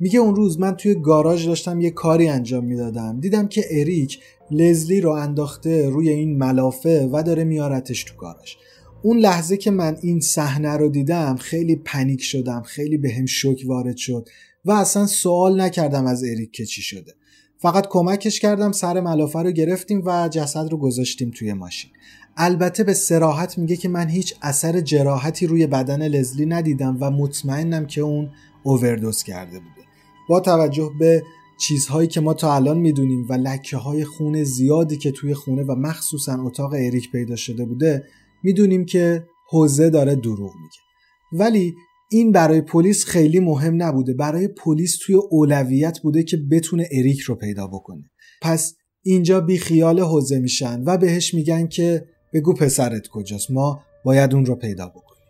میگه 0.00 0.18
اون 0.18 0.36
روز 0.36 0.60
من 0.60 0.76
توی 0.76 0.94
گاراژ 0.94 1.46
داشتم 1.46 1.80
یه 1.80 1.90
کاری 1.90 2.28
انجام 2.28 2.64
می‌دادم. 2.64 3.20
دیدم 3.20 3.48
که 3.48 3.64
اریک 3.70 4.20
لزلی 4.50 5.00
رو 5.00 5.10
انداخته 5.10 5.88
روی 5.88 6.08
این 6.08 6.38
ملافه 6.38 7.08
و 7.12 7.22
داره 7.22 7.44
میارتش 7.44 8.04
تو 8.04 8.16
گاراژ. 8.16 8.54
اون 9.02 9.18
لحظه 9.18 9.56
که 9.56 9.70
من 9.70 9.96
این 10.02 10.20
صحنه 10.20 10.76
رو 10.76 10.88
دیدم 10.88 11.36
خیلی 11.36 11.76
پنیک 11.76 12.22
شدم 12.22 12.62
خیلی 12.62 12.98
به 12.98 13.12
هم 13.12 13.26
شوک 13.26 13.62
وارد 13.66 13.96
شد 13.96 14.28
و 14.64 14.72
اصلا 14.72 15.06
سوال 15.06 15.60
نکردم 15.60 16.06
از 16.06 16.24
اریک 16.24 16.52
که 16.52 16.66
چی 16.66 16.82
شده. 16.82 17.14
فقط 17.62 17.86
کمکش 17.90 18.40
کردم 18.40 18.72
سر 18.72 19.00
ملافه 19.00 19.38
رو 19.38 19.50
گرفتیم 19.50 20.02
و 20.04 20.28
جسد 20.28 20.68
رو 20.70 20.76
گذاشتیم 20.76 21.30
توی 21.30 21.52
ماشین. 21.52 21.90
البته 22.36 22.84
به 22.84 22.94
سراحت 22.94 23.58
میگه 23.58 23.76
که 23.76 23.88
من 23.88 24.08
هیچ 24.08 24.34
اثر 24.42 24.80
جراحتی 24.80 25.46
روی 25.46 25.66
بدن 25.66 26.08
لزلی 26.08 26.46
ندیدم 26.46 26.96
و 27.00 27.10
مطمئنم 27.10 27.86
که 27.86 28.00
اون 28.00 28.30
اووردوز 28.62 29.22
کرده 29.22 29.58
بوده. 29.58 29.86
با 30.28 30.40
توجه 30.40 30.90
به 30.98 31.22
چیزهایی 31.60 32.08
که 32.08 32.20
ما 32.20 32.34
تا 32.34 32.54
الان 32.54 32.78
می‌دونیم 32.78 33.26
و 33.28 33.32
لکه 33.32 33.76
های 33.76 34.04
خون 34.04 34.44
زیادی 34.44 34.96
که 34.96 35.10
توی 35.10 35.34
خونه 35.34 35.62
و 35.62 35.74
مخصوصا 35.74 36.42
اتاق 36.42 36.72
اریک 36.72 37.12
پیدا 37.12 37.36
شده 37.36 37.64
بوده 37.64 38.04
می‌دونیم 38.42 38.84
که 38.84 39.26
حوزه 39.48 39.90
داره 39.90 40.14
دروغ 40.14 40.54
میگه. 40.54 40.78
ولی 41.32 41.74
این 42.12 42.32
برای 42.32 42.60
پلیس 42.60 43.04
خیلی 43.04 43.40
مهم 43.40 43.82
نبوده. 43.82 44.14
برای 44.14 44.48
پلیس 44.48 44.98
توی 45.02 45.14
اولویت 45.14 46.00
بوده 46.00 46.22
که 46.22 46.36
بتونه 46.50 46.88
اریک 46.92 47.20
رو 47.20 47.34
پیدا 47.34 47.66
بکنه. 47.66 48.10
پس 48.42 48.74
اینجا 49.02 49.40
بی 49.40 49.58
خیال 49.58 50.00
حوزه 50.00 50.38
میشن 50.38 50.82
و 50.84 50.96
بهش 50.98 51.34
میگن 51.34 51.66
که 51.66 52.04
بگو 52.32 52.54
پسرت 52.54 53.08
کجاست. 53.08 53.50
ما 53.50 53.82
باید 54.04 54.34
اون 54.34 54.46
رو 54.46 54.54
پیدا 54.54 54.88
بکنیم. 54.88 55.24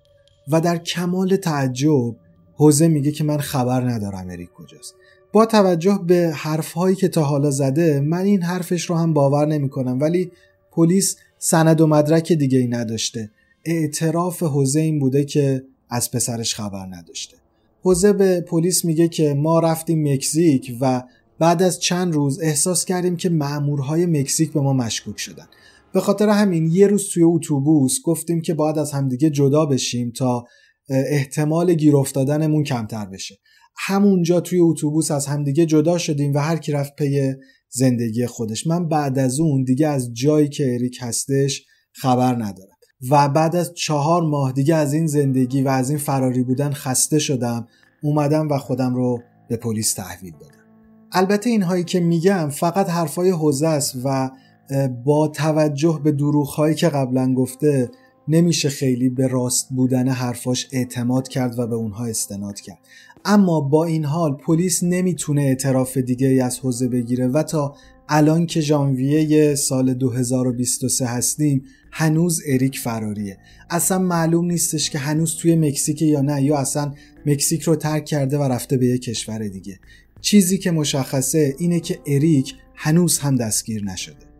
و 0.53 0.61
در 0.61 0.77
کمال 0.77 1.37
تعجب 1.37 2.17
حوزه 2.55 2.89
میگه 2.89 3.13
که 3.13 3.25
من 3.25 3.39
خبر 3.39 3.91
ندارم 3.91 4.29
اریک 4.31 4.53
کجاست. 4.53 4.95
با 5.33 5.47
توجه 5.47 6.01
به 6.07 6.33
حرفهایی 6.35 6.97
که 6.97 7.09
تا 7.09 7.23
حالا 7.23 7.51
زده 7.51 8.01
من 8.01 8.25
این 8.25 8.43
حرفش 8.43 8.91
رو 8.91 8.97
هم 8.97 9.15
باور 9.15 9.47
نمی‌کنم. 9.47 10.01
ولی 10.01 10.31
پلیس 10.73 11.17
سند 11.39 11.81
و 11.81 11.87
مدرک 11.87 12.33
دیگه 12.33 12.59
ای 12.59 12.67
نداشته. 12.67 13.31
اعتراف 13.65 14.43
حوزه 14.43 14.81
این 14.81 14.99
بوده 14.99 15.25
که 15.25 15.63
از 15.91 16.11
پسرش 16.11 16.55
خبر 16.55 16.87
نداشته. 16.87 17.37
حوزه 17.83 18.13
به 18.13 18.41
پلیس 18.41 18.85
میگه 18.85 19.09
که 19.09 19.35
ما 19.35 19.61
رفتیم 19.61 20.13
مکزیک 20.13 20.77
و 20.81 21.03
بعد 21.39 21.63
از 21.63 21.81
چند 21.81 22.15
روز 22.15 22.41
احساس 22.41 22.85
کردیم 22.85 23.17
که 23.17 23.29
مامورهای 23.29 24.07
مکزیک 24.07 24.53
به 24.53 24.61
ما 24.61 24.73
مشکوک 24.73 25.19
شدن. 25.19 25.47
به 25.93 26.01
خاطر 26.01 26.29
همین 26.29 26.67
یه 26.67 26.87
روز 26.87 27.09
توی 27.09 27.23
اتوبوس 27.23 27.99
گفتیم 28.05 28.41
که 28.41 28.55
باید 28.55 28.79
از 28.79 28.93
همدیگه 28.93 29.31
جدا 29.31 29.67
بشیم 29.67 30.11
تا 30.11 30.45
احتمال 30.89 31.75
گیر 31.75 31.97
افتادنمون 31.97 32.65
کمتر 32.65 33.07
بشه. 33.07 33.39
همونجا 33.77 34.41
توی 34.41 34.59
اتوبوس 34.59 35.11
از 35.11 35.27
همدیگه 35.27 35.67
جدا 35.67 35.99
شدیم 35.99 36.35
و 36.35 36.39
هر 36.39 36.57
کی 36.57 36.73
رفت 36.73 36.97
پی 36.97 37.35
زندگی 37.69 38.27
خودش. 38.27 38.67
من 38.67 38.89
بعد 38.89 39.19
از 39.19 39.41
اون 39.41 39.65
دیگه 39.65 39.89
از 39.89 40.15
جایی 40.15 40.49
که 40.49 40.75
اریک 40.75 40.99
هستش 41.01 41.65
خبر 41.93 42.35
ندارم. 42.35 42.70
و 43.11 43.29
بعد 43.29 43.57
از 43.57 43.75
چهار 43.75 44.23
ماه 44.23 44.53
دیگه 44.53 44.75
از 44.75 44.93
این 44.93 45.07
زندگی 45.07 45.63
و 45.63 45.69
از 45.69 45.91
این 45.91 45.99
فراری 45.99 46.43
بودن 46.43 46.73
خسته 46.73 47.19
شدم 47.19 47.69
اومدم 48.03 48.49
و 48.49 48.59
خودم 48.59 48.95
رو 48.95 49.21
به 49.49 49.57
پلیس 49.57 49.95
تحویل 49.95 50.33
دادم. 50.41 50.55
البته 51.13 51.51
اینهایی 51.51 51.85
که 51.85 52.01
میگم 52.01 52.49
فقط 52.49 52.89
حرفای 52.89 53.31
حوزه 53.31 53.69
است 53.69 53.95
و 54.05 54.31
با 55.05 55.29
توجه 55.29 56.01
به 56.05 56.13
دروغهایی 56.13 56.75
که 56.75 56.89
قبلا 56.89 57.35
گفته 57.35 57.91
نمیشه 58.29 58.69
خیلی 58.69 59.09
به 59.09 59.27
راست 59.27 59.69
بودن 59.69 60.09
حرفاش 60.09 60.69
اعتماد 60.73 61.29
کرد 61.29 61.59
و 61.59 61.67
به 61.67 61.75
اونها 61.75 62.05
استناد 62.05 62.61
کرد. 62.61 62.79
اما 63.25 63.61
با 63.61 63.85
این 63.85 64.05
حال 64.05 64.33
پلیس 64.33 64.83
نمی‌تونه 64.83 65.43
اعتراف 65.43 65.97
دیگه 65.97 66.27
ای 66.29 66.41
از 66.41 66.59
حوزه 66.59 66.89
بگیره 66.89 67.29
و 67.29 67.43
تا 67.43 67.75
الان 68.13 68.47
که 68.47 68.61
ژانویه 68.61 69.55
سال 69.55 69.95
2023 69.95 71.07
هستیم 71.07 71.65
هنوز 71.93 72.41
اریک 72.47 72.79
فراریه 72.79 73.39
اصلا 73.71 73.99
معلوم 73.99 74.45
نیستش 74.45 74.91
که 74.91 74.99
هنوز 74.99 75.37
توی 75.37 75.57
مکزیک 75.57 76.03
یا 76.03 76.21
نه 76.21 76.43
یا 76.43 76.59
اصلا 76.59 76.95
مکزیک 77.27 77.63
رو 77.63 77.77
ترک 77.77 78.05
کرده 78.05 78.39
و 78.39 78.43
رفته 78.43 78.77
به 78.77 78.87
یه 78.87 78.99
کشور 78.99 79.49
دیگه. 79.49 79.81
چیزی 80.21 80.59
که 80.59 80.71
مشخصه 80.71 81.55
اینه 81.59 81.81
که 81.81 82.01
اریک 82.07 82.55
هنوز 82.75 83.19
هم 83.19 83.37
دستگیر 83.37 83.85
نشده. 83.85 84.31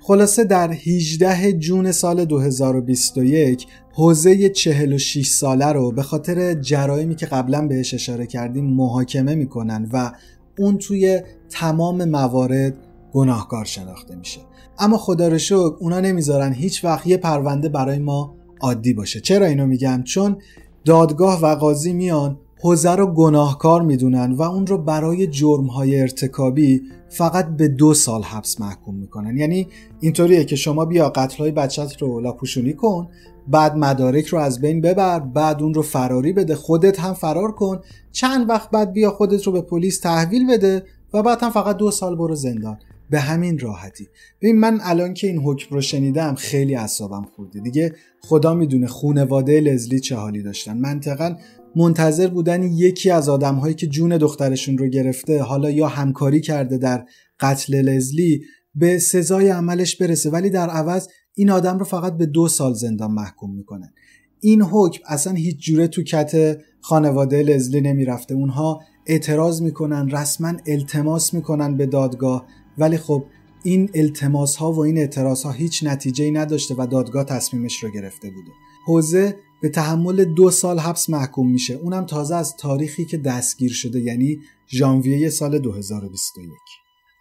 خلاصه 0.00 0.44
در 0.44 0.72
18 0.72 1.52
جون 1.52 1.92
سال 1.92 2.24
2021 2.24 3.66
حوزه 3.92 4.48
46 4.48 5.26
ساله 5.26 5.66
رو 5.66 5.92
به 5.92 6.02
خاطر 6.02 6.54
جرایمی 6.54 7.14
که 7.14 7.26
قبلا 7.26 7.66
بهش 7.66 7.94
اشاره 7.94 8.26
کردیم 8.26 8.64
محاکمه 8.64 9.34
می‌کنن 9.34 9.88
و 9.92 10.12
اون 10.58 10.78
توی 10.78 11.20
تمام 11.50 12.04
موارد 12.04 12.74
گناهکار 13.12 13.64
شناخته 13.64 14.14
میشه. 14.14 14.40
اما 14.78 14.98
خدا 14.98 15.28
رو 15.28 15.38
شکر 15.38 15.76
اونا 15.80 16.00
نمی‌ذارن 16.00 16.52
هیچ 16.52 16.84
وقت 16.84 17.06
یه 17.06 17.16
پرونده 17.16 17.68
برای 17.68 17.98
ما 17.98 18.34
عادی 18.60 18.94
باشه. 18.94 19.20
چرا 19.20 19.46
اینو 19.46 19.66
میگم؟ 19.66 20.02
چون 20.02 20.36
دادگاه 20.84 21.42
و 21.42 21.54
قاضی 21.54 21.92
میان 21.92 22.38
حوزه 22.64 22.90
رو 22.90 23.06
گناهکار 23.06 23.82
می‌دونن 23.82 24.32
و 24.32 24.42
اون 24.42 24.66
رو 24.66 24.78
برای 24.78 25.26
جرمهای 25.26 26.00
ارتکابی 26.00 26.82
فقط 27.08 27.56
به 27.56 27.68
دو 27.68 27.94
سال 27.94 28.22
حبس 28.22 28.60
محکوم 28.60 28.94
می‌کنن. 28.94 29.36
یعنی 29.36 29.68
اینطوریه 30.00 30.44
که 30.44 30.56
شما 30.56 30.84
بیا 30.84 31.08
قتلهای 31.10 31.50
بچت 31.50 32.02
رو 32.02 32.20
لاپوشونی 32.20 32.72
کن 32.72 33.08
بعد 33.48 33.76
مدارک 33.76 34.26
رو 34.26 34.38
از 34.38 34.60
بین 34.60 34.80
ببر 34.80 35.20
بعد 35.20 35.62
اون 35.62 35.74
رو 35.74 35.82
فراری 35.82 36.32
بده 36.32 36.54
خودت 36.54 37.00
هم 37.00 37.14
فرار 37.14 37.52
کن 37.52 37.80
چند 38.12 38.48
وقت 38.48 38.70
بعد 38.70 38.92
بیا 38.92 39.10
خودت 39.10 39.46
رو 39.46 39.52
به 39.52 39.60
پلیس 39.60 40.00
تحویل 40.00 40.46
بده 40.46 40.84
و 41.14 41.22
بعد 41.22 41.42
هم 41.42 41.50
فقط 41.50 41.76
دو 41.76 41.90
سال 41.90 42.16
برو 42.16 42.34
زندان. 42.34 42.78
به 43.10 43.20
همین 43.20 43.58
راحتی. 43.58 44.08
ببین 44.42 44.58
من 44.58 44.78
الان 44.82 45.14
که 45.14 45.26
این 45.26 45.38
حکم 45.38 45.74
رو 45.74 45.80
شنیدم 45.80 46.34
خیلی 46.34 46.76
اعصابم 46.76 47.26
خورده. 47.36 47.60
دیگه 47.60 47.94
خدا 48.20 48.54
می‌دونه 48.54 48.86
خونواده 48.86 49.60
لزلی 49.60 50.00
چه 50.00 50.16
حالی 50.16 50.42
داشتن. 50.42 50.78
منطقا 50.78 51.36
منتظر 51.76 52.28
بودن 52.28 52.62
یکی 52.62 53.10
از 53.10 53.28
آدمهایی 53.28 53.74
که 53.74 53.86
جون 53.86 54.16
دخترشون 54.16 54.78
رو 54.78 54.86
گرفته 54.86 55.42
حالا 55.42 55.70
یا 55.70 55.88
همکاری 55.88 56.40
کرده 56.40 56.78
در 56.78 57.04
قتل 57.40 57.80
لزلی 57.80 58.42
به 58.74 58.98
سزای 58.98 59.48
عملش 59.48 59.96
برسه. 59.96 60.30
ولی 60.30 60.50
در 60.50 60.70
عوض 60.70 61.08
این 61.34 61.50
آدم 61.50 61.78
رو 61.78 61.84
فقط 61.84 62.16
به 62.16 62.26
دو 62.26 62.48
سال 62.48 62.74
زندان 62.74 63.10
محکوم 63.10 63.56
می‌کنن. 63.56 63.92
این 64.40 64.62
حکم 64.62 65.02
اصلا 65.06 65.32
هیچ 65.32 65.58
جوره 65.58 65.88
تو 65.88 66.02
کت 66.02 66.58
خانواده 66.80 67.42
لزلی 67.42 67.80
نمی‌رفته. 67.80 68.34
اونها 68.34 68.80
اعتراض 69.06 69.62
می‌کنن 69.62 70.10
رسما 70.10 70.52
التماس 70.66 71.34
می‌کنن 71.34 71.76
به 71.76 71.86
دادگاه. 71.86 72.46
ولی 72.78 72.96
خب 72.96 73.24
این 73.62 73.90
التماس 73.94 74.56
ها 74.56 74.72
و 74.72 74.78
این 74.78 74.98
اعتراض 74.98 75.42
ها 75.42 75.50
هیچ 75.50 75.84
نتیجه 75.84 76.24
ای 76.24 76.30
نداشته 76.30 76.74
و 76.78 76.86
دادگاه 76.86 77.24
تصمیمش 77.24 77.84
رو 77.84 77.90
گرفته 77.90 78.30
بوده. 78.30 78.50
حوزه 78.86 79.36
به 79.64 79.70
تحمل 79.70 80.24
دو 80.24 80.50
سال 80.50 80.78
حبس 80.78 81.10
محکوم 81.10 81.50
میشه. 81.50 81.74
اونم 81.74 82.06
تازه 82.06 82.34
از 82.34 82.56
تاریخی 82.56 83.04
که 83.04 83.18
دستگیر 83.18 83.72
شده 83.72 84.00
یعنی 84.00 84.38
ژانویه 84.68 85.30
سال 85.30 85.58
2021 85.58 86.50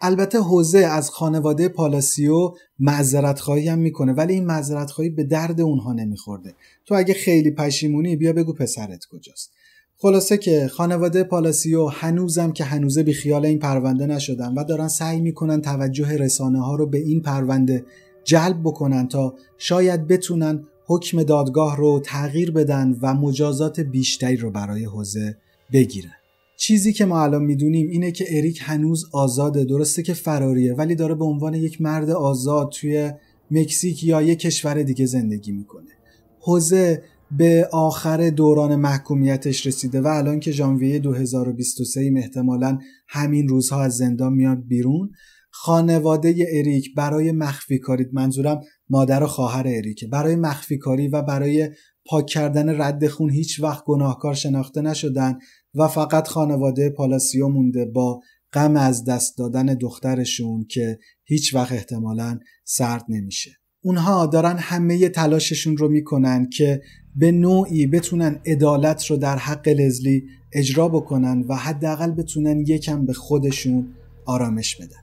البته 0.01 0.39
حوزه 0.39 0.77
از 0.77 1.09
خانواده 1.09 1.69
پالاسیو 1.69 2.53
معذرت 2.79 3.39
خواهی 3.39 3.67
هم 3.67 3.79
می‌کنه 3.79 4.13
ولی 4.13 4.33
این 4.33 4.45
معذرت 4.45 4.91
خواهی 4.91 5.09
به 5.09 5.23
درد 5.23 5.61
اونها 5.61 5.93
نمیخورده. 5.93 6.55
تو 6.85 6.95
اگه 6.95 7.13
خیلی 7.13 7.51
پشیمونی 7.51 8.15
بیا 8.15 8.33
بگو 8.33 8.53
پسرت 8.53 9.05
کجاست. 9.11 9.51
خلاصه 9.97 10.37
که 10.37 10.67
خانواده 10.67 11.23
پالاسیو 11.23 11.87
هنوزم 11.87 12.51
که 12.51 12.63
هنوزه 12.63 13.03
بی 13.03 13.13
خیال 13.13 13.45
این 13.45 13.59
پرونده 13.59 14.05
نشدن 14.05 14.53
و 14.53 14.63
دارن 14.63 14.87
سعی 14.87 15.21
می‌کنن 15.21 15.61
توجه 15.61 16.17
رسانه 16.17 16.65
ها 16.65 16.75
رو 16.75 16.85
به 16.87 16.97
این 16.97 17.21
پرونده 17.21 17.85
جلب 18.23 18.61
بکنن 18.63 19.07
تا 19.07 19.35
شاید 19.57 20.07
بتونن 20.07 20.63
حکم 20.93 21.23
دادگاه 21.23 21.77
رو 21.77 22.01
تغییر 22.05 22.51
بدن 22.51 22.97
و 23.01 23.13
مجازات 23.13 23.79
بیشتری 23.79 24.37
رو 24.37 24.51
برای 24.51 24.85
حوزه 24.85 25.37
بگیرن. 25.73 26.11
چیزی 26.57 26.93
که 26.93 27.05
ما 27.05 27.23
الان 27.23 27.43
می‌دونیم 27.43 27.87
اینه 27.87 28.11
که 28.11 28.25
اریک 28.37 28.59
هنوز 28.61 29.05
آزاده. 29.11 29.65
درسته 29.65 30.03
که 30.03 30.13
فراریه 30.13 30.73
ولی 30.73 30.95
داره 30.95 31.15
به 31.15 31.25
عنوان 31.25 31.53
یک 31.53 31.81
مرد 31.81 32.09
آزاد 32.09 32.71
توی 32.71 33.11
مکزیک 33.51 34.03
یا 34.03 34.21
یک 34.21 34.39
کشور 34.39 34.83
دیگه 34.83 35.05
زندگی 35.05 35.51
می‌کنه. 35.51 35.89
حوزه 36.39 37.03
به 37.37 37.69
آخر 37.71 38.29
دوران 38.29 38.75
محکومیتش 38.75 39.67
رسیده 39.67 40.01
و 40.01 40.07
الان 40.07 40.39
که 40.39 40.51
ژانویه 40.51 40.99
2023 40.99 42.11
احتمالا 42.17 42.79
همین 43.07 43.47
روزها 43.47 43.81
از 43.81 43.97
زندان 43.97 44.33
میاد 44.33 44.63
بیرون. 44.67 45.11
خانواده 45.55 46.47
اریک 46.49 46.95
برای 46.95 47.31
مخفی 47.31 47.79
کاری 47.79 48.05
منظورم 48.13 48.61
مادر 48.89 49.23
و 49.23 49.27
خواهر 49.27 49.67
اریکه 49.67 50.07
برای 50.07 50.35
مخفی 50.35 50.77
کاری 50.77 51.07
و 51.07 51.21
برای 51.21 51.69
پاک 52.05 52.25
کردن 52.25 52.81
رد 52.81 53.07
خون 53.07 53.29
هیچ 53.29 53.59
وقت 53.59 53.83
گناهکار 53.85 54.33
شناخته 54.33 54.81
نشدن 54.81 55.37
و 55.75 55.87
فقط 55.87 56.27
خانواده 56.27 56.89
پالاسیو 56.89 57.47
مونده 57.47 57.85
با 57.85 58.21
غم 58.53 58.75
از 58.75 59.05
دست 59.05 59.37
دادن 59.37 59.65
دخترشون 59.65 60.65
که 60.69 60.99
هیچ 61.23 61.55
وقت 61.55 61.71
احتمالا 61.71 62.39
سرد 62.65 63.05
نمیشه. 63.09 63.51
اونها 63.83 64.25
دارن 64.25 64.57
همه 64.57 65.09
تلاششون 65.09 65.77
رو 65.77 65.89
می‌کنن 65.89 66.49
که 66.49 66.81
به 67.15 67.31
نوعی 67.31 67.87
بتونن 67.87 68.41
عدالت 68.45 69.05
رو 69.05 69.17
در 69.17 69.37
حق 69.37 69.67
لزلی 69.67 70.23
اجرا 70.53 70.89
بکنن 70.89 71.45
و 71.49 71.55
حداقل 71.55 72.11
بتونن 72.11 72.59
یکم 72.67 73.05
به 73.05 73.13
خودشون 73.13 73.93
آرامش 74.25 74.75
بدن. 74.75 75.02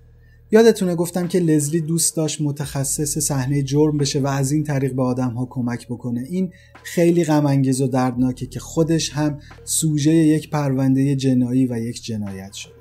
یادتونه 0.53 0.95
گفتم 0.95 1.29
که 1.29 1.39
لزلی 1.39 1.81
دوست 1.81 2.17
داشت 2.17 2.41
متخصص 2.41 3.19
صحنه 3.19 3.63
جرم 3.63 3.99
بشه 3.99 4.21
و 4.21 4.27
از 4.27 4.53
این 4.53 4.65
طریق 4.65 4.95
به 4.95 5.03
آدم 5.03 5.31
ها 5.31 5.47
کمک 5.51 5.87
بکنه. 5.87 6.27
این 6.31 6.53
خیلی 6.83 7.25
غم 7.25 7.63
و 7.81 7.87
دردناکه 7.89 8.47
که 8.47 8.61
خودش 8.61 9.11
هم 9.11 9.39
سوژه 9.65 10.15
یک 10.15 10.51
پرونده 10.51 11.17
جنایی 11.17 11.67
و 11.67 11.79
یک 11.79 12.05
جنایت 12.05 12.53
شده. 12.53 12.73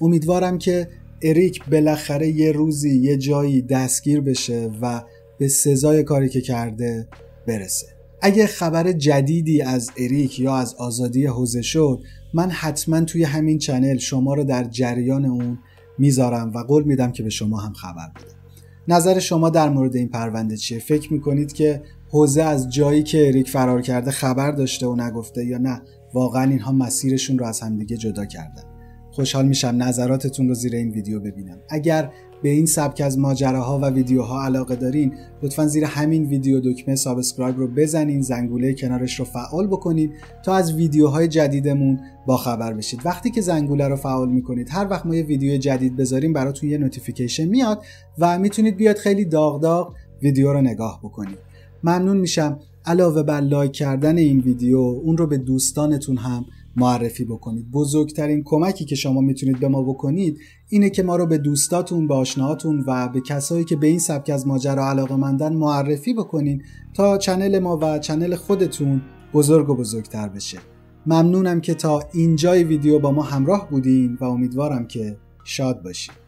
امیدوارم 0.00 0.58
که 0.58 0.88
اریک 1.22 1.64
بالاخره 1.64 2.28
یه 2.28 2.52
روزی 2.52 2.98
یه 2.98 3.16
جایی 3.16 3.62
دستگیر 3.62 4.20
بشه 4.20 4.70
و 4.82 5.02
به 5.38 5.48
سزای 5.48 6.02
کاری 6.02 6.28
که 6.28 6.40
کرده 6.40 7.08
برسه. 7.46 7.86
اگه 8.22 8.46
خبر 8.46 8.92
جدیدی 8.92 9.62
از 9.62 9.90
اریک 9.96 10.40
یا 10.40 10.56
از 10.56 10.74
آزادی 10.74 11.26
حوزه 11.26 11.62
شد 11.62 12.00
من 12.34 12.50
حتما 12.50 13.00
توی 13.00 13.24
همین 13.24 13.58
channel 13.58 13.98
شما 13.98 14.34
رو 14.34 14.44
در 14.44 14.64
جریان 14.64 15.24
اون 15.24 15.58
می‌ذارم 15.98 16.52
و 16.54 16.58
قول 16.58 16.82
میدم 16.82 17.12
که 17.12 17.22
به 17.22 17.30
شما 17.30 17.56
هم 17.56 17.72
خبر 17.72 18.10
بدم 18.16 18.38
نظر 18.88 19.18
شما 19.18 19.50
در 19.50 19.68
مورد 19.68 19.96
این 19.96 20.08
پرونده 20.08 20.56
چیه؟ 20.56 20.78
فکر 20.78 21.12
می‌کنید 21.12 21.52
که 21.52 21.82
خوزه 22.10 22.42
از 22.42 22.72
جایی 22.72 23.02
که 23.02 23.28
اریک 23.28 23.50
فرار 23.50 23.82
کرده 23.82 24.10
خبر 24.10 24.50
داشته 24.50 24.86
و 24.86 24.96
نگفته 24.96 25.46
یا 25.46 25.58
نه؟ 25.58 25.82
واقعا 26.14 26.42
اینها 26.42 26.72
مسیرشون 26.72 27.38
رو 27.38 27.46
از 27.46 27.60
همدیگه 27.60 27.96
جدا 27.96 28.24
کردن. 28.24 28.62
خوشحال 29.10 29.48
میشم 29.48 29.74
نظراتتون 29.82 30.48
رو 30.48 30.54
زیر 30.54 30.74
این 30.74 30.90
ویدیو 30.90 31.20
ببینم. 31.20 31.58
اگر 31.68 32.10
به 32.42 32.48
این 32.48 32.66
سبک 32.66 33.00
از 33.00 33.18
ماجراها 33.18 33.78
و 33.78 33.84
ویدیوها 33.84 34.44
علاقه 34.44 34.76
دارین 34.76 35.14
لطفا 35.42 35.66
زیر 35.66 35.84
همین 35.84 36.24
ویدیو 36.24 36.60
دکمه 36.60 36.96
subscribe 36.96 37.58
رو 37.58 37.68
بزنین 37.68 38.22
زنگوله 38.22 38.74
کنارش 38.74 39.18
رو 39.18 39.24
فعال 39.24 39.66
بکنید 39.66 40.10
تا 40.44 40.54
از 40.54 40.74
ویدیوهای 40.74 41.28
جدیدمون 41.28 42.00
با 42.26 42.36
خبر 42.36 42.72
بشید. 42.72 43.00
وقتی 43.04 43.30
که 43.30 43.40
زنگوله 43.40 43.88
رو 43.88 43.96
فعال 43.96 44.28
می‌کنید 44.28 44.68
هر 44.70 44.86
وقت 44.90 45.06
ما 45.06 45.14
یه 45.14 45.22
ویدیو 45.22 45.56
جدید 45.56 45.96
بذاریم 45.96 46.32
براتون 46.32 46.70
یه 46.70 46.78
notification 46.78 47.44
میاد 47.44 47.84
و 48.18 48.38
می‌تونید 48.38 48.76
بیاید 48.76 48.96
خیلی 48.96 49.24
داغ 49.24 49.62
داغ 49.62 49.94
ویدیو 50.22 50.52
رو 50.52 50.60
نگاه 50.60 51.00
بکنید. 51.02 51.38
ممنون 51.84 52.16
میشم. 52.16 52.58
علاوه 52.86 53.22
بر 53.22 53.40
لایک 53.40 53.72
کردن 53.72 54.18
این 54.18 54.40
ویدیو 54.40 54.78
اون 54.78 55.16
رو 55.16 55.26
به 55.26 55.38
دوستانتون 55.38 56.16
هم 56.16 56.44
معرفی 56.78 57.24
بکنید. 57.24 57.70
بزرگترین 57.70 58.42
کمکی 58.44 58.84
که 58.84 58.94
شما 58.94 59.20
می‌تونید 59.20 59.60
به 59.60 59.68
ما 59.68 59.82
بکنید 59.82 60.38
اینه 60.68 60.90
که 60.90 61.02
ما 61.02 61.16
رو 61.16 61.26
به 61.26 61.38
دوستاتون 61.38 62.08
به 62.08 62.14
آشناهاتون 62.14 62.84
و 62.86 63.08
به 63.08 63.20
کسایی 63.20 63.64
که 63.64 63.76
به 63.76 63.86
این 63.86 63.98
سبک 63.98 64.30
از 64.30 64.46
ماجرا 64.46 64.88
علاقه 64.88 65.16
مندن 65.16 65.52
معرفی 65.52 66.14
بکنین 66.14 66.62
تا 66.94 67.18
چنل 67.18 67.58
ما 67.58 67.78
و 67.82 67.98
چنل 67.98 68.34
خودتون 68.34 69.02
بزرگ 69.34 69.70
و 69.70 69.74
بزرگتر 69.74 70.28
بشه. 70.28 70.58
ممنونم 71.06 71.60
که 71.60 71.74
تا 71.74 72.02
اینجای 72.12 72.64
ویدیو 72.64 72.98
با 72.98 73.10
ما 73.10 73.22
همراه 73.22 73.70
بودین 73.70 74.18
و 74.20 74.24
امیدوارم 74.24 74.86
که 74.86 75.16
شاد 75.44 75.82
باشید 75.82 76.27